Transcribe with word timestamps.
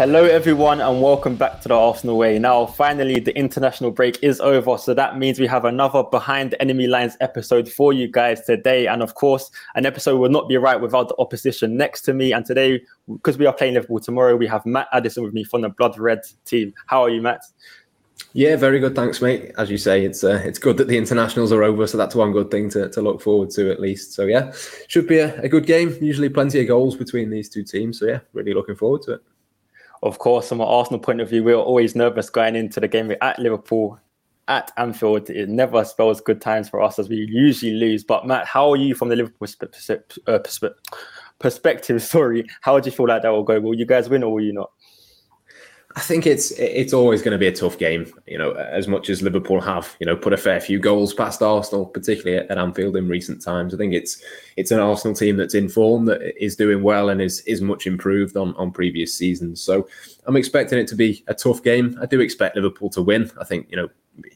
Hello, 0.00 0.24
everyone, 0.24 0.80
and 0.80 1.02
welcome 1.02 1.36
back 1.36 1.60
to 1.60 1.68
the 1.68 1.74
Arsenal 1.74 2.16
Way. 2.16 2.38
Now, 2.38 2.64
finally, 2.64 3.20
the 3.20 3.36
international 3.36 3.90
break 3.90 4.18
is 4.22 4.40
over, 4.40 4.78
so 4.78 4.94
that 4.94 5.18
means 5.18 5.38
we 5.38 5.46
have 5.46 5.66
another 5.66 6.02
Behind 6.02 6.54
Enemy 6.58 6.86
Lines 6.86 7.18
episode 7.20 7.68
for 7.70 7.92
you 7.92 8.08
guys 8.08 8.40
today. 8.46 8.86
And 8.86 9.02
of 9.02 9.14
course, 9.14 9.50
an 9.74 9.84
episode 9.84 10.16
will 10.16 10.30
not 10.30 10.48
be 10.48 10.56
right 10.56 10.80
without 10.80 11.08
the 11.08 11.16
opposition 11.18 11.76
next 11.76 12.00
to 12.06 12.14
me. 12.14 12.32
And 12.32 12.46
today, 12.46 12.80
because 13.12 13.36
we 13.36 13.44
are 13.44 13.52
playing 13.52 13.74
Liverpool 13.74 14.00
tomorrow, 14.00 14.36
we 14.36 14.46
have 14.46 14.64
Matt 14.64 14.88
Addison 14.94 15.22
with 15.22 15.34
me 15.34 15.44
from 15.44 15.60
the 15.60 15.68
Blood 15.68 15.98
Red 15.98 16.20
team. 16.46 16.72
How 16.86 17.02
are 17.02 17.10
you, 17.10 17.20
Matt? 17.20 17.42
Yeah, 18.32 18.56
very 18.56 18.80
good. 18.80 18.94
Thanks, 18.94 19.20
mate. 19.20 19.52
As 19.58 19.70
you 19.70 19.76
say, 19.76 20.06
it's 20.06 20.24
uh, 20.24 20.40
it's 20.46 20.58
good 20.58 20.78
that 20.78 20.88
the 20.88 20.96
internationals 20.96 21.52
are 21.52 21.62
over, 21.62 21.86
so 21.86 21.98
that's 21.98 22.14
one 22.14 22.32
good 22.32 22.50
thing 22.50 22.70
to, 22.70 22.88
to 22.88 23.02
look 23.02 23.20
forward 23.20 23.50
to 23.50 23.70
at 23.70 23.80
least. 23.80 24.14
So 24.14 24.24
yeah, 24.24 24.50
should 24.88 25.06
be 25.06 25.18
a, 25.18 25.38
a 25.42 25.48
good 25.50 25.66
game. 25.66 25.94
Usually, 26.00 26.30
plenty 26.30 26.58
of 26.62 26.68
goals 26.68 26.96
between 26.96 27.28
these 27.28 27.50
two 27.50 27.64
teams. 27.64 27.98
So 27.98 28.06
yeah, 28.06 28.20
really 28.32 28.54
looking 28.54 28.76
forward 28.76 29.02
to 29.02 29.12
it 29.12 29.22
of 30.02 30.18
course, 30.18 30.48
from 30.48 30.60
an 30.60 30.66
Arsenal 30.66 31.00
point 31.00 31.20
of 31.20 31.28
view, 31.28 31.44
we 31.44 31.54
were 31.54 31.60
always 31.60 31.94
nervous 31.94 32.30
going 32.30 32.56
into 32.56 32.80
the 32.80 32.88
game 32.88 33.12
at 33.20 33.38
Liverpool 33.38 33.98
at 34.48 34.72
Anfield. 34.76 35.30
It 35.30 35.48
never 35.48 35.84
spells 35.84 36.20
good 36.20 36.40
times 36.40 36.68
for 36.68 36.80
us 36.80 36.98
as 36.98 37.08
we 37.08 37.16
usually 37.30 37.72
lose. 37.72 38.02
But 38.02 38.26
Matt, 38.26 38.46
how 38.46 38.70
are 38.70 38.76
you 38.76 38.94
from 38.94 39.08
the 39.08 39.16
Liverpool 39.16 39.48
uh, 40.26 40.38
perspective? 41.38 42.02
Sorry, 42.02 42.46
how 42.62 42.80
do 42.80 42.90
you 42.90 42.96
feel 42.96 43.08
like 43.08 43.22
that 43.22 43.28
will 43.28 43.44
go? 43.44 43.60
Will 43.60 43.74
you 43.74 43.86
guys 43.86 44.08
win 44.08 44.22
or 44.22 44.32
will 44.32 44.44
you 44.44 44.52
not? 44.52 44.70
I 45.96 46.00
think 46.00 46.24
it's 46.24 46.52
it's 46.52 46.92
always 46.92 47.20
going 47.20 47.32
to 47.32 47.38
be 47.38 47.48
a 47.48 47.52
tough 47.52 47.76
game. 47.76 48.12
You 48.26 48.38
know, 48.38 48.52
as 48.52 48.86
much 48.86 49.10
as 49.10 49.22
Liverpool 49.22 49.60
have 49.60 49.96
you 49.98 50.06
know 50.06 50.16
put 50.16 50.32
a 50.32 50.36
fair 50.36 50.60
few 50.60 50.78
goals 50.78 51.12
past 51.12 51.42
Arsenal, 51.42 51.86
particularly 51.86 52.46
at, 52.48 52.58
Anfield 52.58 52.96
in 52.96 53.08
recent 53.08 53.42
times. 53.42 53.74
I 53.74 53.76
think 53.76 53.92
it's 53.92 54.22
it's 54.56 54.70
an 54.70 54.78
Arsenal 54.78 55.16
team 55.16 55.36
that's 55.36 55.54
in 55.54 55.68
form 55.68 56.04
that 56.04 56.20
is 56.42 56.54
doing 56.54 56.84
well 56.84 57.08
and 57.08 57.20
is 57.20 57.40
is 57.40 57.60
much 57.60 57.88
improved 57.88 58.36
on 58.36 58.54
on 58.54 58.70
previous 58.70 59.12
seasons. 59.12 59.60
So 59.60 59.88
I'm 60.26 60.36
expecting 60.36 60.78
it 60.78 60.86
to 60.88 60.96
be 60.96 61.24
a 61.26 61.34
tough 61.34 61.62
game. 61.64 61.98
I 62.00 62.06
do 62.06 62.20
expect 62.20 62.54
Liverpool 62.54 62.90
to 62.90 63.02
win. 63.02 63.30
I 63.40 63.44
think 63.44 63.66
you 63.68 63.76
know 63.76 63.88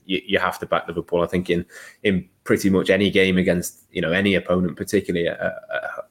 you, 0.06 0.20
you 0.26 0.38
have 0.38 0.58
to 0.58 0.66
back 0.66 0.88
Liverpool. 0.88 1.22
I 1.22 1.26
think 1.26 1.50
in 1.50 1.64
in 2.02 2.28
pretty 2.44 2.68
much 2.68 2.90
any 2.90 3.10
game 3.10 3.38
against 3.38 3.84
you 3.90 4.00
know 4.00 4.12
any 4.12 4.34
opponent, 4.34 4.76
particularly 4.76 5.28
at, 5.28 5.40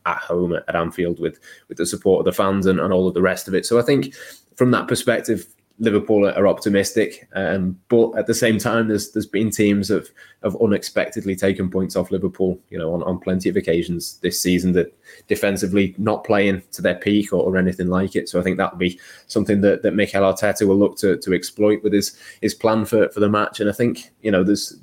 at 0.06 0.18
home 0.18 0.54
at, 0.54 0.76
Anfield 0.76 1.20
with 1.20 1.40
with 1.68 1.78
the 1.78 1.86
support 1.86 2.20
of 2.20 2.26
the 2.26 2.34
fans 2.34 2.66
and, 2.66 2.80
and 2.80 2.94
all 2.94 3.08
of 3.08 3.14
the 3.14 3.22
rest 3.22 3.48
of 3.48 3.54
it. 3.54 3.66
So 3.66 3.80
I 3.80 3.82
think 3.82 4.14
from 4.56 4.72
that 4.72 4.88
perspective, 4.88 5.48
Liverpool 5.80 6.28
are 6.28 6.48
optimistic, 6.48 7.28
um, 7.34 7.80
but 7.90 8.12
at 8.12 8.28
the 8.28 8.34
same 8.34 8.60
time, 8.60 8.88
there's 8.88 9.12
there's 9.12 9.26
been 9.26 9.50
teams 9.50 9.90
have 9.90 10.08
have 10.44 10.56
unexpectedly 10.62 11.36
taken 11.36 11.70
points 11.70 11.96
off 11.96 12.12
Liverpool, 12.12 12.60
you 12.70 12.78
know, 12.78 12.94
on, 12.94 13.02
on 13.04 13.20
plenty 13.20 13.50
of 13.50 13.58
occasions 13.58 14.20
this 14.22 14.40
season 14.40 14.74
that 14.74 14.96
defensively 15.28 15.96
not 15.98 16.24
playing 16.24 16.62
to 16.74 16.82
their 16.84 16.96
peak 16.96 17.34
or, 17.34 17.44
or 17.44 17.58
anything 17.58 17.88
like 17.88 18.16
it. 18.16 18.30
So 18.30 18.40
I 18.40 18.44
think 18.44 18.58
that'll 18.58 18.78
be 18.78 19.00
something 19.26 19.62
that 19.62 19.82
that 19.82 19.96
Mikel 19.96 20.22
Arteta 20.22 20.68
will 20.68 20.78
look 20.78 20.96
to 20.98 21.18
to 21.18 21.34
exploit 21.34 21.82
with 21.84 21.94
his 21.94 22.16
his 22.42 22.54
plan 22.54 22.86
for 22.86 23.10
for 23.10 23.20
the 23.20 23.30
match. 23.30 23.60
And 23.60 23.68
I 23.68 23.74
think 23.74 24.12
you 24.22 24.30
know 24.30 24.44
there's 24.44 24.78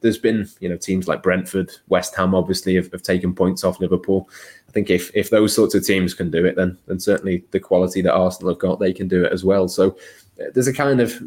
there's 0.00 0.18
been 0.18 0.48
you 0.60 0.68
know 0.68 0.76
teams 0.76 1.08
like 1.08 1.24
Brentford, 1.24 1.72
West 1.88 2.14
Ham, 2.14 2.36
obviously 2.36 2.76
have, 2.76 2.90
have 2.92 3.02
taken 3.02 3.34
points 3.34 3.64
off 3.64 3.80
Liverpool. 3.80 4.28
I 4.76 4.78
think 4.78 4.90
if 4.90 5.10
if 5.14 5.30
those 5.30 5.54
sorts 5.54 5.74
of 5.74 5.86
teams 5.86 6.12
can 6.12 6.30
do 6.30 6.44
it, 6.44 6.54
then 6.54 6.76
then 6.86 7.00
certainly 7.00 7.42
the 7.50 7.58
quality 7.58 8.02
that 8.02 8.12
Arsenal 8.12 8.52
have 8.52 8.58
got, 8.58 8.78
they 8.78 8.92
can 8.92 9.08
do 9.08 9.24
it 9.24 9.32
as 9.32 9.42
well. 9.42 9.68
So 9.68 9.96
uh, 10.38 10.50
there's 10.52 10.66
a 10.66 10.72
kind 10.72 11.00
of 11.00 11.18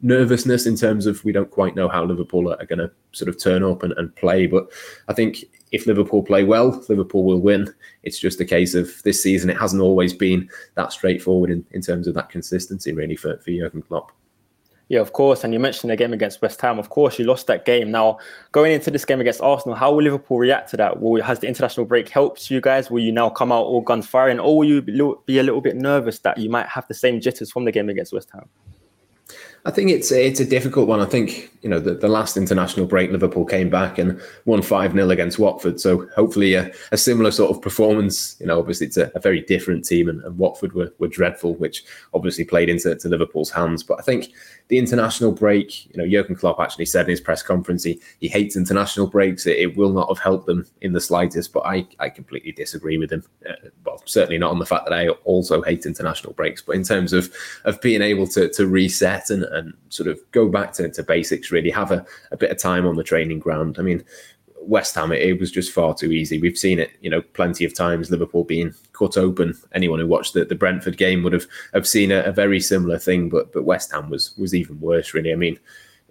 nervousness 0.00 0.64
in 0.64 0.76
terms 0.76 1.04
of 1.04 1.24
we 1.24 1.32
don't 1.32 1.50
quite 1.50 1.74
know 1.74 1.88
how 1.88 2.04
Liverpool 2.04 2.52
are 2.52 2.66
going 2.66 2.78
to 2.78 2.88
sort 3.10 3.28
of 3.28 3.42
turn 3.42 3.64
up 3.64 3.82
and, 3.82 3.94
and 3.94 4.14
play. 4.14 4.46
But 4.46 4.70
I 5.08 5.12
think 5.12 5.44
if 5.72 5.88
Liverpool 5.88 6.22
play 6.22 6.44
well, 6.44 6.84
Liverpool 6.88 7.24
will 7.24 7.40
win. 7.40 7.74
It's 8.04 8.20
just 8.20 8.40
a 8.40 8.44
case 8.44 8.76
of 8.76 9.02
this 9.02 9.20
season, 9.20 9.50
it 9.50 9.58
hasn't 9.58 9.82
always 9.82 10.14
been 10.14 10.48
that 10.76 10.92
straightforward 10.92 11.50
in, 11.50 11.64
in 11.72 11.82
terms 11.82 12.06
of 12.06 12.14
that 12.14 12.30
consistency, 12.30 12.92
really, 12.92 13.16
for, 13.16 13.38
for 13.38 13.50
Jurgen 13.50 13.82
Klopp. 13.82 14.12
Yeah, 14.88 15.00
of 15.00 15.12
course. 15.12 15.44
And 15.44 15.52
you 15.52 15.60
mentioned 15.60 15.90
the 15.90 15.96
game 15.96 16.14
against 16.14 16.40
West 16.40 16.60
Ham. 16.62 16.78
Of 16.78 16.88
course, 16.88 17.18
you 17.18 17.26
lost 17.26 17.46
that 17.48 17.66
game. 17.66 17.90
Now, 17.90 18.18
going 18.52 18.72
into 18.72 18.90
this 18.90 19.04
game 19.04 19.20
against 19.20 19.42
Arsenal, 19.42 19.76
how 19.76 19.92
will 19.92 20.02
Liverpool 20.02 20.38
react 20.38 20.70
to 20.70 20.78
that? 20.78 21.00
Will 21.00 21.22
has 21.22 21.40
the 21.40 21.46
international 21.46 21.84
break 21.84 22.08
helped 22.08 22.50
you 22.50 22.60
guys? 22.60 22.90
Will 22.90 23.02
you 23.02 23.12
now 23.12 23.28
come 23.28 23.52
out 23.52 23.64
all 23.64 23.82
guns 23.82 24.06
firing, 24.06 24.40
or 24.40 24.56
will 24.56 24.64
you 24.64 24.80
be 25.26 25.38
a 25.38 25.42
little 25.42 25.60
bit 25.60 25.76
nervous 25.76 26.20
that 26.20 26.38
you 26.38 26.48
might 26.48 26.66
have 26.66 26.88
the 26.88 26.94
same 26.94 27.20
jitters 27.20 27.52
from 27.52 27.66
the 27.66 27.72
game 27.72 27.90
against 27.90 28.12
West 28.14 28.30
Ham? 28.32 28.48
I 29.64 29.70
think 29.70 29.90
it's 29.90 30.10
it's 30.12 30.40
a 30.40 30.46
difficult 30.46 30.88
one. 30.88 31.00
I 31.00 31.04
think 31.04 31.50
you 31.62 31.68
know 31.68 31.80
the, 31.80 31.94
the 31.94 32.08
last 32.08 32.36
international 32.36 32.86
break, 32.86 33.10
Liverpool 33.10 33.44
came 33.44 33.68
back 33.68 33.98
and 33.98 34.20
won 34.44 34.62
five 34.62 34.92
0 34.92 35.10
against 35.10 35.38
Watford. 35.38 35.80
So 35.80 36.08
hopefully 36.14 36.54
a, 36.54 36.72
a, 36.92 36.96
similar 36.96 37.30
sort 37.30 37.50
of 37.50 37.60
performance. 37.60 38.36
You 38.40 38.46
know, 38.46 38.58
obviously 38.58 38.86
it's 38.86 38.96
a, 38.96 39.10
a 39.14 39.20
very 39.20 39.42
different 39.42 39.84
team, 39.84 40.08
and, 40.08 40.22
and, 40.22 40.38
Watford 40.38 40.72
were, 40.72 40.92
were 40.98 41.08
dreadful, 41.08 41.54
which 41.56 41.84
obviously 42.14 42.44
played 42.44 42.68
into 42.68 42.94
to 42.94 43.08
Liverpool's 43.08 43.50
hands. 43.50 43.82
But 43.82 43.98
I 43.98 44.02
think 44.02 44.32
the 44.68 44.78
international 44.78 45.32
break, 45.32 45.86
you 45.86 45.96
know, 45.96 46.06
Jurgen 46.06 46.36
Klopp 46.36 46.60
actually 46.60 46.84
said 46.84 47.06
in 47.06 47.10
his 47.10 47.20
press 47.20 47.42
conference 47.42 47.84
he, 47.84 48.00
he 48.20 48.28
hates 48.28 48.56
international 48.56 49.06
breaks. 49.06 49.46
It, 49.46 49.56
it 49.56 49.76
will 49.76 49.92
not 49.92 50.08
have 50.08 50.18
helped 50.18 50.46
them 50.46 50.66
in 50.82 50.92
the 50.92 51.00
slightest. 51.00 51.52
But 51.52 51.64
I 51.66 51.86
I 51.98 52.10
completely 52.10 52.52
disagree 52.52 52.98
with 52.98 53.10
him. 53.10 53.24
Uh, 53.48 53.54
well, 53.84 54.02
certainly 54.04 54.38
not 54.38 54.50
on 54.50 54.58
the 54.58 54.66
fact 54.66 54.84
that 54.86 54.94
I 54.94 55.08
also 55.24 55.62
hate 55.62 55.86
international 55.86 56.34
breaks, 56.34 56.60
but 56.60 56.76
in 56.76 56.82
terms 56.82 57.12
of 57.12 57.32
of 57.64 57.80
being 57.80 58.02
able 58.02 58.26
to 58.28 58.48
to 58.50 58.66
reset 58.66 59.30
and 59.30 59.44
and 59.44 59.72
sort 59.88 60.08
of 60.08 60.20
go 60.32 60.48
back 60.48 60.72
to, 60.74 60.90
to 60.90 61.02
basics, 61.02 61.50
really 61.50 61.70
have 61.70 61.90
a, 61.90 62.04
a 62.30 62.36
bit 62.36 62.50
of 62.50 62.58
time 62.58 62.86
on 62.86 62.96
the 62.96 63.04
training 63.04 63.38
ground. 63.38 63.76
I 63.78 63.82
mean, 63.82 64.04
West 64.68 64.94
Ham, 64.94 65.12
it, 65.12 65.22
it, 65.22 65.40
was 65.40 65.50
just 65.50 65.72
far 65.72 65.94
too 65.94 66.12
easy. 66.12 66.38
We've 66.38 66.58
seen 66.58 66.78
it, 66.78 66.90
you 67.00 67.08
know, 67.08 67.22
plenty 67.22 67.64
of 67.64 67.74
times. 67.74 68.10
Liverpool 68.10 68.44
being 68.44 68.74
cut 68.92 69.16
open. 69.16 69.54
Anyone 69.72 69.98
who 69.98 70.06
watched 70.06 70.34
the, 70.34 70.44
the 70.44 70.54
Brentford 70.54 70.98
game 70.98 71.22
would 71.22 71.32
have 71.32 71.46
have 71.72 71.88
seen 71.88 72.12
a, 72.12 72.20
a, 72.20 72.32
very 72.32 72.60
similar 72.60 72.98
thing. 72.98 73.30
But 73.30 73.50
but 73.52 73.64
West 73.64 73.90
Ham 73.92 74.10
was 74.10 74.36
was 74.36 74.54
even 74.54 74.78
worse, 74.78 75.14
really. 75.14 75.32
I 75.32 75.36
mean, 75.36 75.58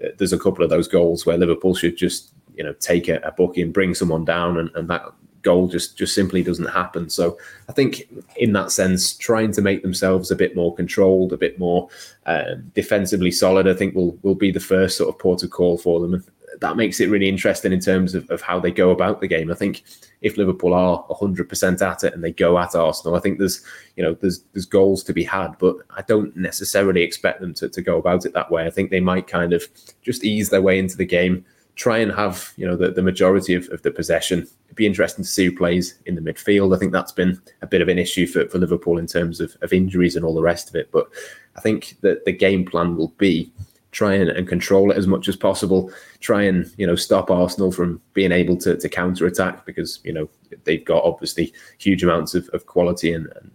uh, 0.03 0.09
there's 0.17 0.33
a 0.33 0.39
couple 0.39 0.63
of 0.63 0.71
those 0.71 0.87
goals 0.87 1.25
where 1.25 1.37
Liverpool 1.37 1.75
should 1.75 1.97
just 1.97 2.33
you 2.55 2.63
know 2.63 2.73
take 2.73 3.07
a, 3.07 3.17
a 3.19 3.31
booking, 3.31 3.71
bring 3.71 3.93
someone 3.93 4.25
down, 4.25 4.57
and, 4.57 4.71
and 4.75 4.89
that 4.89 5.05
goal 5.43 5.67
just 5.67 5.95
just 5.95 6.15
simply 6.15 6.41
doesn't 6.41 6.65
happen. 6.65 7.11
So 7.11 7.37
I 7.69 7.73
think 7.73 8.09
in 8.37 8.53
that 8.53 8.71
sense, 8.71 9.15
trying 9.15 9.51
to 9.51 9.61
make 9.61 9.83
themselves 9.83 10.31
a 10.31 10.35
bit 10.35 10.55
more 10.55 10.73
controlled, 10.75 11.31
a 11.31 11.37
bit 11.37 11.59
more 11.59 11.89
uh, 12.25 12.55
defensively 12.73 13.31
solid, 13.31 13.67
I 13.67 13.75
think 13.75 13.93
will 13.93 14.17
will 14.23 14.35
be 14.35 14.51
the 14.51 14.59
first 14.59 14.97
sort 14.97 15.09
of 15.09 15.19
port 15.19 15.43
of 15.43 15.51
call 15.51 15.77
for 15.77 15.99
them. 15.99 16.15
And 16.15 16.23
that 16.59 16.77
makes 16.77 16.99
it 16.99 17.09
really 17.09 17.29
interesting 17.29 17.71
in 17.71 17.79
terms 17.79 18.15
of, 18.15 18.29
of 18.29 18.41
how 18.41 18.59
they 18.59 18.71
go 18.71 18.91
about 18.91 19.21
the 19.21 19.27
game. 19.27 19.51
I 19.51 19.55
think 19.55 19.83
if 20.21 20.37
Liverpool 20.37 20.73
are 20.73 21.03
100% 21.09 21.81
at 21.81 22.03
it 22.03 22.13
and 22.13 22.23
they 22.23 22.31
go 22.31 22.57
at 22.57 22.75
Arsenal, 22.75 23.15
I 23.15 23.19
think 23.19 23.39
there's 23.39 23.63
you 23.95 24.03
know 24.03 24.13
there's 24.13 24.43
there's 24.53 24.65
goals 24.65 25.03
to 25.03 25.13
be 25.13 25.23
had, 25.23 25.57
but 25.59 25.77
I 25.91 26.01
don't 26.03 26.35
necessarily 26.35 27.03
expect 27.03 27.41
them 27.41 27.53
to, 27.55 27.69
to 27.69 27.81
go 27.81 27.97
about 27.97 28.25
it 28.25 28.33
that 28.33 28.51
way. 28.51 28.65
I 28.65 28.69
think 28.69 28.89
they 28.89 28.99
might 28.99 29.27
kind 29.27 29.53
of 29.53 29.67
just 30.01 30.23
ease 30.23 30.49
their 30.49 30.61
way 30.61 30.79
into 30.79 30.97
the 30.97 31.05
game 31.05 31.45
try 31.77 31.99
and 31.99 32.11
have 32.11 32.53
you 32.57 32.67
know 32.67 32.75
the, 32.75 32.91
the 32.91 33.03
majority 33.03 33.53
of, 33.53 33.69
of 33.69 33.81
the 33.83 33.91
possession. 33.91 34.39
It'd 34.65 34.75
be 34.75 34.87
interesting 34.87 35.23
to 35.23 35.29
see 35.29 35.45
who 35.45 35.55
plays 35.55 35.95
in 36.05 36.15
the 36.15 36.21
midfield. 36.21 36.75
I 36.75 36.79
think 36.79 36.91
that's 36.91 37.11
been 37.11 37.39
a 37.61 37.67
bit 37.67 37.81
of 37.81 37.87
an 37.87 37.99
issue 37.99 38.27
for, 38.27 38.49
for 38.49 38.57
Liverpool 38.57 38.97
in 38.97 39.07
terms 39.07 39.39
of, 39.39 39.55
of 39.61 39.71
injuries 39.71 40.15
and 40.15 40.25
all 40.25 40.33
the 40.33 40.41
rest 40.41 40.67
of 40.67 40.75
it. 40.75 40.91
But 40.91 41.07
I 41.55 41.61
think 41.61 41.97
that 42.01 42.25
the 42.25 42.33
game 42.33 42.65
plan 42.65 42.97
will 42.97 43.13
be 43.17 43.51
try 43.97 44.13
and, 44.13 44.29
and 44.29 44.47
control 44.47 44.91
it 44.91 44.97
as 44.97 45.07
much 45.07 45.27
as 45.27 45.35
possible. 45.35 45.91
Try 46.19 46.43
and 46.43 46.71
you 46.77 46.85
know 46.85 46.95
stop 46.95 47.31
Arsenal 47.31 47.71
from 47.71 47.99
being 48.13 48.31
able 48.31 48.55
to, 48.57 48.77
to 48.77 48.87
counter 48.87 49.25
attack 49.25 49.65
because 49.65 49.99
you 50.03 50.13
know 50.13 50.29
they've 50.65 50.85
got 50.85 51.03
obviously 51.03 51.51
huge 51.79 52.03
amounts 52.03 52.35
of, 52.35 52.47
of 52.53 52.67
quality 52.67 53.11
and, 53.11 53.25
and 53.37 53.49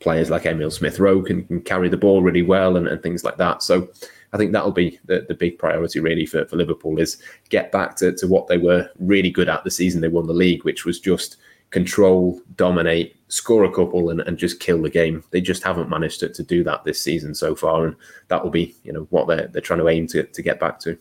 players 0.00 0.28
like 0.28 0.44
Emile 0.44 0.70
Smith 0.70 1.00
Rowe 1.00 1.22
can, 1.22 1.46
can 1.46 1.62
carry 1.62 1.88
the 1.88 1.96
ball 1.96 2.20
really 2.20 2.42
well 2.42 2.76
and, 2.76 2.86
and 2.86 3.02
things 3.02 3.24
like 3.24 3.38
that. 3.38 3.62
So 3.62 3.88
I 4.34 4.36
think 4.36 4.52
that'll 4.52 4.70
be 4.70 5.00
the, 5.06 5.24
the 5.28 5.34
big 5.34 5.58
priority 5.58 6.00
really 6.00 6.26
for, 6.26 6.44
for 6.44 6.56
Liverpool 6.56 7.00
is 7.00 7.16
get 7.48 7.72
back 7.72 7.96
to, 7.96 8.12
to 8.16 8.26
what 8.26 8.48
they 8.48 8.58
were 8.58 8.90
really 8.98 9.30
good 9.30 9.48
at 9.48 9.64
the 9.64 9.70
season 9.70 10.02
they 10.02 10.08
won 10.08 10.26
the 10.26 10.34
league, 10.34 10.62
which 10.64 10.84
was 10.84 11.00
just 11.00 11.38
control, 11.70 12.40
dominate, 12.56 13.16
score 13.28 13.64
a 13.64 13.72
couple, 13.72 14.10
and, 14.10 14.20
and 14.20 14.38
just 14.38 14.60
kill 14.60 14.80
the 14.82 14.90
game. 14.90 15.24
They 15.30 15.40
just 15.40 15.62
haven't 15.62 15.90
managed 15.90 16.20
to, 16.20 16.28
to 16.28 16.42
do 16.42 16.62
that 16.64 16.84
this 16.84 17.02
season 17.02 17.34
so 17.34 17.54
far, 17.54 17.86
and 17.86 17.96
that 18.28 18.42
will 18.42 18.50
be 18.50 18.74
you 18.84 18.92
know 18.92 19.06
what 19.10 19.26
they're 19.28 19.48
they're 19.48 19.62
trying 19.62 19.80
to 19.80 19.88
aim 19.88 20.06
to 20.08 20.22
to 20.24 20.42
get 20.42 20.60
back 20.60 20.78
to. 20.80 20.98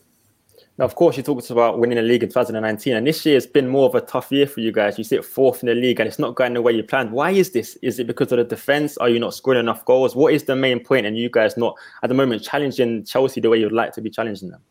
Now, 0.78 0.84
of 0.84 0.96
course, 0.96 1.16
you 1.16 1.24
talked 1.24 1.50
about 1.52 1.80
winning 1.80 1.96
the 1.96 2.02
league 2.02 2.24
in 2.24 2.28
2019, 2.28 2.98
and 2.98 3.08
this 3.08 3.26
year 3.26 3.36
has 3.36 3.48
been 3.48 3.70
more 3.70 3.88
of 3.88 3.96
a 3.96 4.02
tough 4.02 4.30
year 4.30 4.46
for 4.46 4.60
you 4.60 4.74
guys. 4.74 4.98
You 4.98 5.06
sit 5.06 5.24
fourth 5.24 5.64
in 5.64 5.68
the 5.68 5.76
league, 5.76 6.02
and 6.02 6.08
it's 6.08 6.20
not 6.20 6.36
going 6.36 6.54
the 6.54 6.62
way 6.62 6.74
you 6.74 6.84
planned. 6.84 7.12
Why 7.12 7.32
is 7.32 7.52
this? 7.52 7.78
Is 7.82 7.98
it 7.98 8.08
because 8.08 8.34
of 8.34 8.40
the 8.40 8.44
defense? 8.44 8.98
Are 8.98 9.08
you 9.08 9.18
not 9.18 9.34
scoring 9.34 9.62
enough 9.62 9.86
goals? 9.86 10.18
What 10.18 10.34
is 10.34 10.44
the 10.44 10.56
main 10.56 10.84
point? 10.84 11.06
And 11.06 11.18
you 11.18 11.30
guys 11.30 11.56
not 11.56 11.78
at 12.04 12.10
the 12.10 12.14
moment 12.14 12.44
challenging 12.44 13.06
Chelsea 13.06 13.40
the 13.40 13.50
way 13.50 13.58
you'd 13.58 13.72
like 13.72 13.94
to 13.94 14.02
be 14.02 14.10
challenging 14.10 14.50
them? 14.50 14.62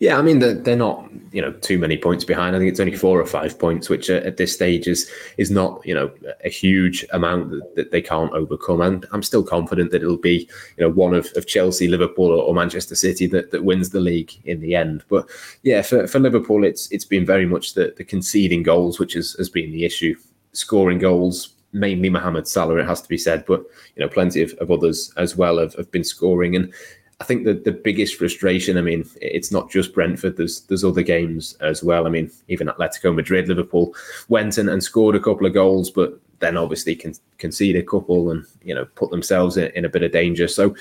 Yeah, 0.00 0.16
I 0.16 0.22
mean 0.22 0.38
they're, 0.38 0.54
they're 0.54 0.76
not 0.76 1.10
you 1.32 1.42
know 1.42 1.52
too 1.52 1.78
many 1.78 1.98
points 1.98 2.24
behind. 2.24 2.54
I 2.54 2.60
think 2.60 2.70
it's 2.70 2.78
only 2.78 2.94
four 2.94 3.20
or 3.20 3.26
five 3.26 3.58
points, 3.58 3.88
which 3.88 4.08
at 4.08 4.36
this 4.36 4.52
stage 4.52 4.86
is 4.86 5.10
is 5.38 5.50
not 5.50 5.84
you 5.84 5.92
know 5.92 6.10
a 6.44 6.48
huge 6.48 7.04
amount 7.12 7.50
that, 7.50 7.74
that 7.74 7.90
they 7.90 8.00
can't 8.00 8.32
overcome. 8.32 8.80
And 8.80 9.06
I'm 9.12 9.24
still 9.24 9.42
confident 9.42 9.90
that 9.90 10.02
it'll 10.02 10.16
be 10.16 10.48
you 10.76 10.84
know 10.84 10.90
one 10.90 11.14
of, 11.14 11.26
of 11.34 11.48
Chelsea, 11.48 11.88
Liverpool, 11.88 12.26
or, 12.26 12.42
or 12.42 12.54
Manchester 12.54 12.94
City 12.94 13.26
that, 13.28 13.50
that 13.50 13.64
wins 13.64 13.90
the 13.90 14.00
league 14.00 14.32
in 14.44 14.60
the 14.60 14.76
end. 14.76 15.02
But 15.08 15.28
yeah, 15.64 15.82
for, 15.82 16.06
for 16.06 16.20
Liverpool, 16.20 16.62
it's 16.62 16.90
it's 16.92 17.04
been 17.04 17.26
very 17.26 17.46
much 17.46 17.74
the, 17.74 17.92
the 17.96 18.04
conceding 18.04 18.62
goals, 18.62 19.00
which 19.00 19.14
has, 19.14 19.32
has 19.32 19.48
been 19.48 19.72
the 19.72 19.84
issue. 19.84 20.14
Scoring 20.52 20.98
goals 20.98 21.54
mainly 21.72 22.08
Mohamed 22.08 22.48
Salah, 22.48 22.76
it 22.76 22.86
has 22.86 23.02
to 23.02 23.08
be 23.08 23.18
said, 23.18 23.44
but 23.46 23.60
you 23.94 24.02
know, 24.02 24.08
plenty 24.08 24.42
of, 24.42 24.52
of 24.54 24.70
others 24.70 25.12
as 25.16 25.36
well 25.36 25.58
have, 25.58 25.74
have 25.74 25.90
been 25.90 26.04
scoring. 26.04 26.56
And 26.56 26.72
I 27.20 27.24
think 27.24 27.44
that 27.44 27.64
the 27.64 27.72
biggest 27.72 28.14
frustration, 28.14 28.78
I 28.78 28.82
mean, 28.82 29.08
it's 29.20 29.50
not 29.50 29.70
just 29.70 29.92
Brentford. 29.92 30.36
There's 30.36 30.60
there's 30.62 30.84
other 30.84 31.02
games 31.02 31.54
as 31.60 31.82
well. 31.82 32.06
I 32.06 32.10
mean, 32.10 32.30
even 32.46 32.68
Atletico 32.68 33.12
Madrid, 33.14 33.48
Liverpool 33.48 33.94
went 34.28 34.56
and, 34.56 34.68
and 34.68 34.82
scored 34.82 35.16
a 35.16 35.20
couple 35.20 35.46
of 35.46 35.54
goals, 35.54 35.90
but 35.90 36.20
then 36.38 36.56
obviously 36.56 36.94
can 36.94 37.14
concede 37.38 37.74
a 37.74 37.82
couple 37.82 38.30
and 38.30 38.44
you 38.62 38.72
know 38.72 38.84
put 38.94 39.10
themselves 39.10 39.56
in, 39.56 39.72
in 39.72 39.84
a 39.84 39.88
bit 39.88 40.04
of 40.04 40.12
danger. 40.12 40.46
So 40.46 40.76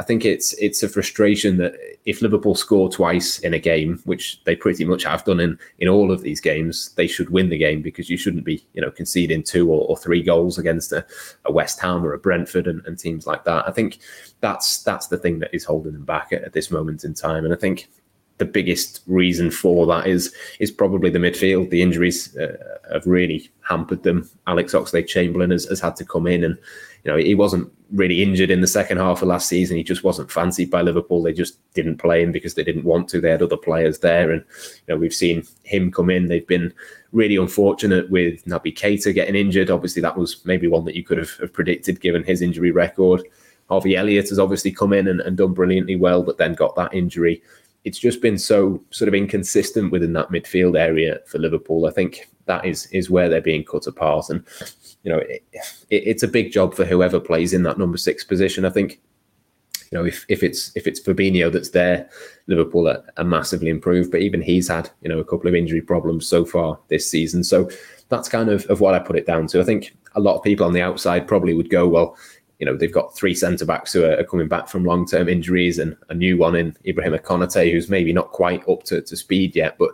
I 0.00 0.02
think 0.02 0.24
it's 0.24 0.54
it's 0.54 0.82
a 0.82 0.88
frustration 0.88 1.58
that 1.58 1.74
if 2.06 2.22
Liverpool 2.22 2.54
score 2.54 2.90
twice 2.90 3.38
in 3.40 3.52
a 3.52 3.58
game, 3.58 4.00
which 4.04 4.42
they 4.44 4.56
pretty 4.56 4.86
much 4.86 5.04
have 5.04 5.26
done 5.26 5.40
in 5.40 5.58
in 5.78 5.88
all 5.88 6.10
of 6.10 6.22
these 6.22 6.40
games, 6.40 6.94
they 6.94 7.06
should 7.06 7.28
win 7.28 7.50
the 7.50 7.58
game 7.58 7.82
because 7.82 8.08
you 8.08 8.16
shouldn't 8.16 8.46
be 8.46 8.64
you 8.72 8.80
know 8.80 8.90
conceding 8.90 9.42
two 9.42 9.70
or, 9.70 9.86
or 9.86 9.98
three 9.98 10.22
goals 10.22 10.56
against 10.56 10.90
a, 10.92 11.04
a, 11.44 11.52
West 11.52 11.80
Ham 11.80 12.02
or 12.02 12.14
a 12.14 12.18
Brentford 12.18 12.66
and, 12.66 12.80
and, 12.86 12.98
teams 12.98 13.26
like 13.26 13.44
that. 13.44 13.68
I 13.68 13.72
think 13.72 13.98
that's 14.40 14.82
that's 14.84 15.08
the 15.08 15.18
thing 15.18 15.38
that 15.40 15.54
is 15.54 15.66
holding 15.66 15.92
them 15.92 16.06
back 16.06 16.32
at, 16.32 16.44
at 16.44 16.54
this 16.54 16.70
moment 16.70 17.04
in 17.04 17.12
time, 17.12 17.44
and 17.44 17.52
I 17.52 17.58
think 17.58 17.86
the 18.38 18.46
biggest 18.46 19.02
reason 19.06 19.50
for 19.50 19.86
that 19.88 20.06
is 20.06 20.34
is 20.60 20.70
probably 20.70 21.10
the 21.10 21.18
midfield. 21.18 21.68
The 21.68 21.82
injuries 21.82 22.34
uh, 22.38 22.56
have 22.90 23.06
really 23.06 23.50
hampered 23.68 24.02
them. 24.02 24.30
Alex 24.46 24.72
Oxlade 24.72 25.08
Chamberlain 25.08 25.50
has, 25.50 25.66
has 25.66 25.80
had 25.80 25.94
to 25.96 26.06
come 26.06 26.26
in 26.26 26.42
and 26.42 26.56
you 27.04 27.10
know, 27.10 27.18
he 27.18 27.34
wasn't 27.34 27.72
really 27.92 28.22
injured 28.22 28.50
in 28.50 28.60
the 28.60 28.66
second 28.66 28.98
half 28.98 29.22
of 29.22 29.28
last 29.28 29.48
season. 29.48 29.76
He 29.76 29.82
just 29.82 30.04
wasn't 30.04 30.30
fancied 30.30 30.70
by 30.70 30.82
Liverpool. 30.82 31.22
They 31.22 31.32
just 31.32 31.58
didn't 31.74 31.98
play 31.98 32.22
him 32.22 32.32
because 32.32 32.54
they 32.54 32.64
didn't 32.64 32.84
want 32.84 33.08
to. 33.08 33.20
They 33.20 33.30
had 33.30 33.42
other 33.42 33.56
players 33.56 33.98
there, 33.98 34.30
and 34.30 34.44
you 34.86 34.94
know, 34.94 34.96
we've 34.96 35.14
seen 35.14 35.44
him 35.62 35.90
come 35.90 36.10
in. 36.10 36.28
They've 36.28 36.46
been 36.46 36.72
really 37.12 37.36
unfortunate 37.36 38.10
with 38.10 38.44
Naby 38.44 38.76
Keita 38.76 39.14
getting 39.14 39.34
injured. 39.34 39.70
Obviously, 39.70 40.02
that 40.02 40.16
was 40.16 40.44
maybe 40.44 40.66
one 40.66 40.84
that 40.84 40.96
you 40.96 41.02
could 41.02 41.18
have, 41.18 41.36
have 41.38 41.52
predicted 41.52 42.00
given 42.00 42.24
his 42.24 42.42
injury 42.42 42.70
record. 42.70 43.22
Harvey 43.68 43.96
Elliott 43.96 44.28
has 44.30 44.38
obviously 44.38 44.72
come 44.72 44.92
in 44.92 45.06
and, 45.06 45.20
and 45.20 45.36
done 45.36 45.54
brilliantly 45.54 45.96
well, 45.96 46.22
but 46.22 46.38
then 46.38 46.54
got 46.54 46.74
that 46.76 46.92
injury 46.92 47.42
it's 47.84 47.98
just 47.98 48.20
been 48.20 48.38
so 48.38 48.82
sort 48.90 49.08
of 49.08 49.14
inconsistent 49.14 49.90
within 49.90 50.12
that 50.12 50.28
midfield 50.30 50.78
area 50.78 51.18
for 51.26 51.38
Liverpool. 51.38 51.86
I 51.86 51.90
think 51.90 52.28
that 52.46 52.64
is 52.64 52.86
is 52.86 53.10
where 53.10 53.28
they're 53.28 53.40
being 53.40 53.64
cut 53.64 53.86
apart, 53.86 54.28
and 54.28 54.44
you 55.02 55.12
know, 55.12 55.18
it, 55.18 55.44
it, 55.52 55.62
it's 55.90 56.22
a 56.22 56.28
big 56.28 56.52
job 56.52 56.74
for 56.74 56.84
whoever 56.84 57.20
plays 57.20 57.52
in 57.52 57.62
that 57.64 57.78
number 57.78 57.96
six 57.96 58.24
position. 58.24 58.64
I 58.64 58.70
think, 58.70 59.00
you 59.90 59.98
know, 59.98 60.04
if, 60.04 60.24
if 60.28 60.42
it's 60.42 60.74
if 60.76 60.86
it's 60.86 61.00
Fabinho 61.00 61.50
that's 61.50 61.70
there, 61.70 62.08
Liverpool 62.46 62.88
are, 62.88 63.04
are 63.16 63.24
massively 63.24 63.70
improved. 63.70 64.10
But 64.10 64.20
even 64.20 64.40
he's 64.42 64.68
had, 64.68 64.90
you 65.02 65.08
know, 65.08 65.18
a 65.18 65.24
couple 65.24 65.48
of 65.48 65.54
injury 65.54 65.80
problems 65.80 66.26
so 66.26 66.44
far 66.44 66.78
this 66.88 67.10
season. 67.10 67.42
So 67.42 67.68
that's 68.08 68.28
kind 68.28 68.50
of, 68.50 68.66
of 68.66 68.80
what 68.80 68.94
I 68.94 68.98
put 68.98 69.16
it 69.16 69.26
down 69.26 69.46
to. 69.48 69.60
I 69.60 69.64
think 69.64 69.96
a 70.14 70.20
lot 70.20 70.36
of 70.36 70.42
people 70.42 70.66
on 70.66 70.72
the 70.72 70.82
outside 70.82 71.26
probably 71.26 71.54
would 71.54 71.70
go, 71.70 71.88
well, 71.88 72.16
you 72.58 72.66
know, 72.66 72.76
they've 72.76 72.92
got 72.92 73.16
three 73.16 73.34
centre 73.34 73.64
backs 73.64 73.92
who 73.92 74.04
are, 74.04 74.22
coming 74.24 74.48
back 74.48 74.68
from 74.68 74.84
long 74.84 75.06
term 75.06 75.28
injuries 75.28 75.78
and 75.78 75.96
a 76.10 76.14
new 76.14 76.36
one 76.36 76.54
in 76.54 76.76
Ibrahim 76.86 77.14
Konate, 77.14 77.72
who's 77.72 77.88
maybe 77.88 78.12
not 78.12 78.32
quite 78.32 78.68
up 78.68 78.82
to, 78.84 79.00
to 79.00 79.16
speed 79.16 79.56
yet. 79.56 79.78
But 79.78 79.92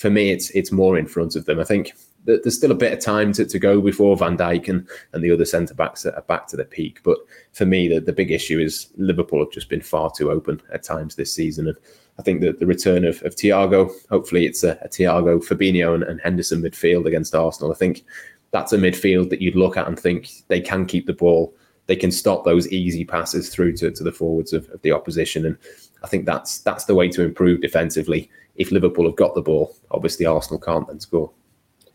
for 0.00 0.08
me, 0.08 0.30
it's 0.30 0.48
it's 0.50 0.72
more 0.72 0.96
in 0.98 1.06
front 1.06 1.36
of 1.36 1.44
them. 1.44 1.60
I 1.60 1.64
think 1.64 1.92
there's 2.24 2.56
still 2.56 2.70
a 2.70 2.74
bit 2.74 2.92
of 2.92 3.00
time 3.00 3.32
to, 3.34 3.44
to 3.44 3.58
go 3.58 3.80
before 3.80 4.16
Van 4.16 4.36
Dijk 4.36 4.68
and, 4.68 4.88
and 5.12 5.22
the 5.22 5.30
other 5.30 5.44
centre 5.44 5.74
backs 5.74 6.04
are 6.06 6.24
back 6.26 6.46
to 6.48 6.56
the 6.56 6.64
peak. 6.64 7.00
But 7.02 7.18
for 7.52 7.66
me, 7.66 7.88
the, 7.88 8.00
the 8.00 8.12
big 8.12 8.30
issue 8.30 8.58
is 8.58 8.88
Liverpool 8.96 9.40
have 9.40 9.52
just 9.52 9.68
been 9.68 9.80
far 9.80 10.10
too 10.10 10.30
open 10.30 10.60
at 10.72 10.82
times 10.82 11.14
this 11.14 11.34
season. 11.34 11.68
And 11.68 11.76
I 12.18 12.22
think 12.22 12.40
that 12.42 12.58
the 12.58 12.66
return 12.66 13.04
of, 13.04 13.22
of 13.22 13.36
Thiago, 13.36 13.90
hopefully 14.10 14.46
it's 14.46 14.64
a, 14.64 14.72
a 14.82 14.88
Thiago, 14.88 15.42
Fabinho, 15.42 15.94
and, 15.94 16.02
and 16.02 16.20
Henderson 16.20 16.62
midfield 16.62 17.06
against 17.06 17.34
Arsenal. 17.34 17.72
I 17.72 17.76
think 17.76 18.04
that's 18.50 18.72
a 18.72 18.78
midfield 18.78 19.30
that 19.30 19.40
you'd 19.40 19.56
look 19.56 19.76
at 19.76 19.86
and 19.86 19.98
think 19.98 20.28
they 20.48 20.60
can 20.60 20.84
keep 20.86 21.06
the 21.06 21.14
ball. 21.14 21.54
They 21.86 21.96
can 21.96 22.12
stop 22.12 22.44
those 22.44 22.68
easy 22.68 23.04
passes 23.04 23.48
through 23.48 23.76
to, 23.78 23.90
to 23.90 24.04
the 24.04 24.12
forwards 24.12 24.52
of, 24.52 24.68
of 24.70 24.80
the 24.82 24.92
opposition. 24.92 25.46
And 25.46 25.56
I 26.02 26.06
think 26.06 26.26
that's 26.26 26.58
that's 26.60 26.84
the 26.84 26.94
way 26.94 27.08
to 27.08 27.22
improve 27.22 27.60
defensively. 27.60 28.30
If 28.56 28.70
Liverpool 28.70 29.06
have 29.06 29.16
got 29.16 29.34
the 29.34 29.42
ball, 29.42 29.76
obviously 29.90 30.26
Arsenal 30.26 30.60
can't 30.60 30.86
then 30.86 31.00
score. 31.00 31.30